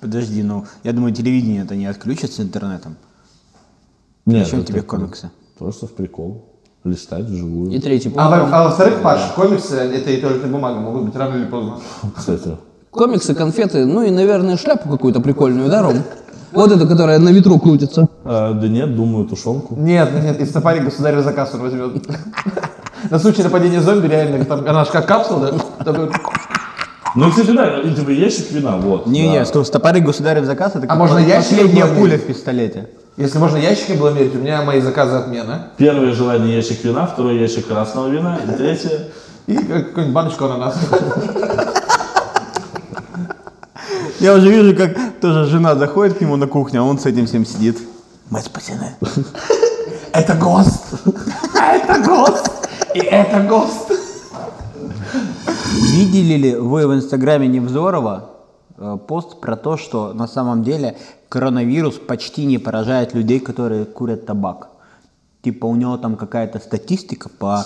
Подожди, 0.00 0.42
ну, 0.42 0.64
я 0.84 0.92
думаю, 0.92 1.12
телевидение 1.14 1.62
это 1.64 1.74
не 1.76 1.86
отключат 1.86 2.32
с 2.32 2.40
интернетом. 2.40 2.96
Нет, 4.24 4.44
Зачем 4.46 4.64
тебе 4.64 4.82
комиксы? 4.82 5.30
Просто 5.58 5.86
в 5.86 5.92
прикол. 5.92 6.44
Листать 6.84 7.24
вживую. 7.24 7.72
И 7.72 7.78
третий 7.80 8.08
А, 8.16 8.30
пункт. 8.38 8.54
а 8.54 8.64
во-вторых, 8.64 9.02
Паш, 9.02 9.20
комиксы 9.34 9.74
это 9.74 10.10
и 10.10 10.20
туалетная 10.20 10.50
бумага 10.50 10.78
могут 10.78 11.06
быть 11.06 11.16
рано 11.16 11.34
или 11.36 11.44
поздно. 11.46 11.78
Кстати. 12.16 12.56
Комиксы, 12.90 13.34
конфеты, 13.34 13.84
ну 13.84 14.02
и, 14.02 14.10
наверное, 14.10 14.56
шляпу 14.56 14.88
какую-то 14.88 15.20
прикольную, 15.20 15.68
да, 15.68 15.82
Ром? 15.82 15.96
Вот 16.52 16.72
эта, 16.72 16.86
которая 16.86 17.18
на 17.18 17.28
ветру 17.30 17.58
крутится. 17.58 18.08
А, 18.24 18.52
да 18.52 18.68
нет, 18.68 18.96
думаю, 18.96 19.26
тушенку. 19.26 19.74
Нет, 19.76 20.12
нет, 20.14 20.24
нет, 20.24 20.40
из 20.40 20.52
сапари 20.52 20.80
государь 20.80 21.20
заказ 21.22 21.50
он 21.54 21.60
возьмет. 21.60 22.06
На 23.10 23.18
случай 23.18 23.42
нападения 23.42 23.80
зомби 23.80 24.08
реально, 24.08 24.44
там, 24.44 24.66
она 24.66 24.84
же 24.84 24.90
как 24.90 25.06
капсула, 25.06 25.52
да? 25.84 25.94
Ну, 27.14 27.30
кстати, 27.30 27.50
да, 27.52 27.82
типа 27.82 28.10
ящик 28.10 28.50
вина, 28.50 28.76
вот. 28.76 29.06
Не-не, 29.06 29.40
да. 29.40 29.44
что 29.44 29.64
стопоры 29.64 30.00
государев 30.00 30.44
заказ, 30.44 30.76
это 30.76 30.86
как 30.86 30.96
можно 30.96 31.22
последняя 31.22 31.86
пуля 31.86 32.18
в 32.18 32.22
пистолете. 32.22 32.88
Если 33.16 33.38
можно 33.38 33.56
ящики 33.56 33.92
было 33.92 34.10
мерить, 34.10 34.34
у 34.34 34.38
меня 34.38 34.62
мои 34.62 34.80
заказы 34.80 35.16
отмена. 35.16 35.68
Первое 35.76 36.12
желание 36.12 36.56
ящик 36.56 36.84
вина, 36.84 37.06
второй 37.06 37.38
ящик 37.38 37.66
красного 37.66 38.08
вина, 38.08 38.38
и 38.44 38.56
третье... 38.56 39.08
И 39.46 39.56
какую-нибудь 39.56 40.12
баночку 40.12 40.44
ананаса. 40.44 40.78
Я 44.20 44.34
уже 44.34 44.50
вижу, 44.50 44.76
как 44.76 44.96
тоже 45.20 45.44
жена 45.44 45.76
заходит 45.76 46.18
к 46.18 46.20
нему 46.20 46.36
на 46.36 46.46
кухню, 46.48 46.82
а 46.82 46.84
он 46.84 46.98
с 46.98 47.06
этим 47.06 47.26
всем 47.26 47.46
сидит. 47.46 47.78
Мы 48.30 48.40
спасены. 48.40 48.96
Это 50.12 50.34
ГОСТ! 50.34 50.84
Это 51.54 52.02
ГОСТ! 52.04 52.50
И 52.94 52.98
это 52.98 53.40
ГОСТ! 53.40 53.92
Видели 55.92 56.34
ли 56.34 56.56
вы 56.56 56.86
в 56.88 56.94
инстаграме 56.94 57.46
Невзорова 57.46 58.30
э, 58.76 58.98
пост 59.06 59.40
про 59.40 59.56
то, 59.56 59.76
что 59.76 60.12
на 60.12 60.26
самом 60.26 60.64
деле 60.64 60.96
коронавирус 61.28 61.94
почти 61.94 62.44
не 62.46 62.58
поражает 62.58 63.14
людей, 63.14 63.38
которые 63.38 63.84
курят 63.84 64.26
табак? 64.26 64.70
Типа 65.42 65.66
у 65.66 65.76
него 65.76 65.96
там 65.96 66.16
какая-то 66.16 66.58
статистика 66.58 67.28
по... 67.28 67.64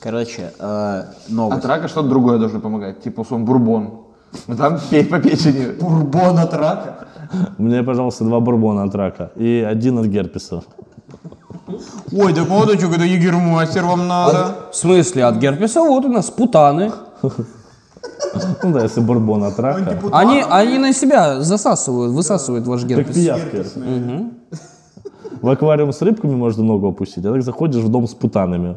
Короче, 0.01 0.55
э, 0.59 1.05
новость. 1.29 1.59
От 1.59 1.67
рака 1.67 1.89
что-то 1.89 2.09
другое 2.09 2.39
должно 2.39 2.61
помогать, 2.61 3.03
типа 3.03 3.21
условно 3.21 3.45
бурбон. 3.47 4.05
Ну 4.47 4.57
там 4.57 4.79
пей 4.91 5.05
по 5.05 5.19
печени. 5.19 5.73
Бурбон 5.81 6.39
от 6.39 6.55
рака? 6.55 7.07
Мне, 7.59 7.83
пожалуйста, 7.83 8.25
два 8.25 8.41
бурбона 8.41 8.85
от 8.85 8.95
рака 8.95 9.31
и 9.37 9.67
один 9.69 9.99
от 9.99 10.07
герпеса. 10.07 10.63
Ой, 12.13 12.33
так 12.35 12.49
вот, 12.49 12.71
что, 12.79 12.89
когда 12.89 13.05
егермастер 13.05 13.85
вам 13.85 14.07
надо. 14.07 14.57
В 14.73 14.77
смысле, 14.77 15.25
от 15.25 15.37
герпеса 15.37 15.81
вот 15.81 16.05
у 16.05 16.09
нас 16.09 16.31
путаны. 16.31 16.93
Ну 18.63 18.73
да, 18.73 18.83
если 18.83 19.01
бурбон 19.01 19.45
от 19.45 19.59
рака. 19.59 19.99
Они, 20.13 20.45
они 20.49 20.79
на 20.79 20.93
себя 20.93 21.41
засасывают, 21.41 22.13
высасывают 22.13 22.67
ваш 22.67 22.81
Как 22.81 22.91
герпес. 22.91 23.15
пиявки. 23.15 23.65
В 25.41 25.49
аквариум 25.49 25.93
с 25.93 26.01
рыбками 26.03 26.35
можно 26.35 26.63
ногу 26.65 26.89
опустить, 26.89 27.25
а 27.27 27.33
так 27.33 27.43
заходишь 27.43 27.83
в 27.83 27.89
дом 27.89 28.07
с 28.07 28.15
путанами. 28.15 28.77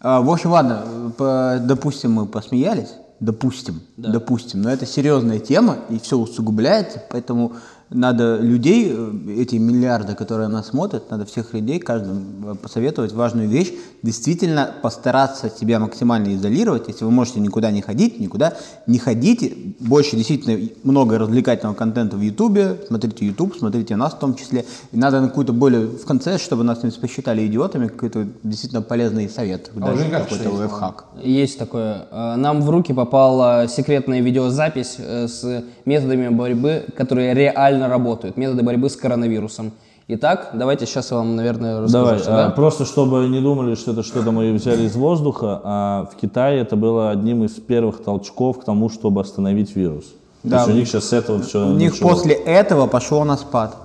А, 0.00 0.20
в 0.20 0.30
общем, 0.30 0.50
ладно, 0.50 0.82
по- 1.16 1.58
допустим, 1.60 2.12
мы 2.12 2.26
посмеялись. 2.26 2.94
Допустим, 3.20 3.82
допустим, 3.98 4.62
но 4.62 4.70
это 4.70 4.86
серьезная 4.86 5.38
тема 5.40 5.78
и 5.90 5.98
все 5.98 6.16
усугубляется, 6.16 7.02
поэтому 7.10 7.52
надо 7.90 8.38
людей, 8.38 8.92
э, 8.94 9.12
эти 9.38 9.56
миллиарды, 9.56 10.14
которые 10.14 10.48
нас 10.48 10.68
смотрят, 10.68 11.10
надо 11.10 11.24
всех 11.26 11.52
людей, 11.54 11.80
каждому 11.80 12.52
э, 12.52 12.54
посоветовать 12.54 13.12
важную 13.12 13.48
вещь, 13.48 13.72
действительно 14.02 14.70
постараться 14.80 15.50
себя 15.50 15.80
максимально 15.80 16.34
изолировать, 16.34 16.88
если 16.88 17.04
вы 17.04 17.10
можете 17.10 17.40
никуда 17.40 17.70
не 17.70 17.82
ходить, 17.82 18.20
никуда 18.20 18.54
не 18.86 18.98
ходите, 18.98 19.52
больше 19.80 20.16
действительно 20.16 20.68
много 20.84 21.18
развлекательного 21.18 21.74
контента 21.74 22.16
в 22.16 22.20
Ютубе, 22.20 22.76
смотрите 22.86 23.26
Ютуб, 23.26 23.56
смотрите 23.56 23.96
нас 23.96 24.12
в 24.12 24.18
том 24.18 24.34
числе, 24.36 24.64
и 24.92 24.96
надо 24.96 25.20
на 25.20 25.28
какую-то 25.28 25.52
более, 25.52 25.86
в 25.86 26.04
конце, 26.06 26.38
чтобы 26.38 26.62
нас 26.62 26.82
не 26.84 26.90
посчитали 26.90 27.46
идиотами, 27.46 27.88
какой-то 27.88 28.26
действительно 28.44 28.82
полезный 28.82 29.28
совет, 29.28 29.70
уже 29.74 29.84
дать 29.84 30.06
никак 30.06 30.22
какой-то 30.22 30.34
что 30.34 30.44
есть, 30.44 30.60
лайфхак. 30.60 31.04
Есть 31.22 31.58
такое. 31.58 32.06
Э, 32.12 32.36
Нам 32.36 32.62
в 32.62 32.70
руки 32.70 32.92
попала 32.92 33.66
секретная 33.68 34.20
видеозапись 34.20 34.96
с 34.98 35.64
методами 35.84 36.28
борьбы, 36.28 36.84
которые 36.96 37.34
реально 37.34 37.79
работают. 37.88 38.36
Методы 38.36 38.62
борьбы 38.62 38.88
с 38.90 38.96
коронавирусом. 38.96 39.72
Итак, 40.12 40.50
давайте 40.54 40.86
сейчас 40.86 41.12
я 41.12 41.18
вам, 41.18 41.36
наверное, 41.36 41.82
расскажу. 41.82 42.04
Давай, 42.04 42.18
сюда. 42.18 42.46
а, 42.46 42.50
просто 42.50 42.84
чтобы 42.84 43.28
не 43.28 43.40
думали, 43.40 43.76
что 43.76 43.92
это 43.92 44.02
что-то 44.02 44.32
мы 44.32 44.52
взяли 44.52 44.82
из 44.82 44.96
воздуха, 44.96 45.60
а 45.62 46.08
в 46.12 46.16
Китае 46.16 46.60
это 46.60 46.74
было 46.74 47.10
одним 47.10 47.44
из 47.44 47.52
первых 47.52 48.02
толчков 48.02 48.58
к 48.58 48.64
тому, 48.64 48.88
чтобы 48.88 49.20
остановить 49.20 49.76
вирус. 49.76 50.06
Да. 50.42 50.56
То 50.56 50.62
есть 50.62 50.70
у 50.70 50.78
них 50.78 50.88
сейчас 50.88 51.04
с 51.04 51.12
этого 51.12 51.40
все 51.42 51.64
У 51.64 51.74
них 51.74 51.96
после 52.00 52.34
этого 52.34 52.88
пошло 52.88 53.24
на 53.24 53.36
спад. 53.36 53.76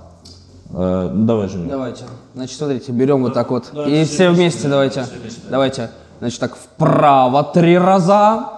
ну, 0.70 1.10
давай, 1.26 1.48
Женя. 1.48 1.68
Давайте. 1.70 2.04
Значит, 2.34 2.58
смотрите, 2.58 2.90
берем 2.90 3.22
вот 3.22 3.34
так 3.34 3.50
вот. 3.50 3.72
И 3.86 4.04
все 4.04 4.30
вместе 4.30 4.68
давайте. 4.68 5.06
Давайте. 5.48 5.90
Значит, 6.18 6.40
так 6.40 6.56
вправо 6.56 7.44
три 7.44 7.78
раза. 7.78 8.55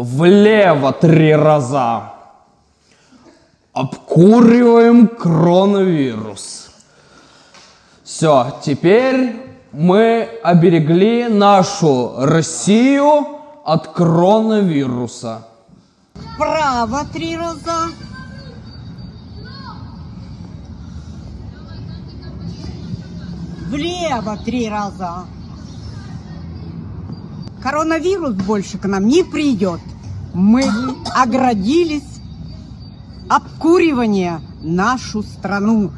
Влево 0.00 0.92
три 0.92 1.36
раза. 1.36 2.12
Обкуриваем 3.74 5.06
коронавирус. 5.08 6.70
Все, 8.02 8.46
теперь 8.62 9.36
мы 9.72 10.22
оберегли 10.42 11.28
нашу 11.28 12.14
Россию 12.16 13.26
от 13.62 13.88
коронавируса. 13.88 15.46
Вправо 16.14 17.04
три 17.12 17.36
раза. 17.36 17.90
Влево 23.68 24.38
три 24.46 24.66
раза. 24.66 25.26
Коронавирус 27.62 28.32
больше 28.32 28.78
к 28.78 28.86
нам 28.86 29.06
не 29.06 29.22
придет. 29.22 29.80
Мы 30.34 30.64
оградились 31.14 32.20
обкуривание 33.28 34.40
нашу 34.62 35.22
страну. 35.22 35.92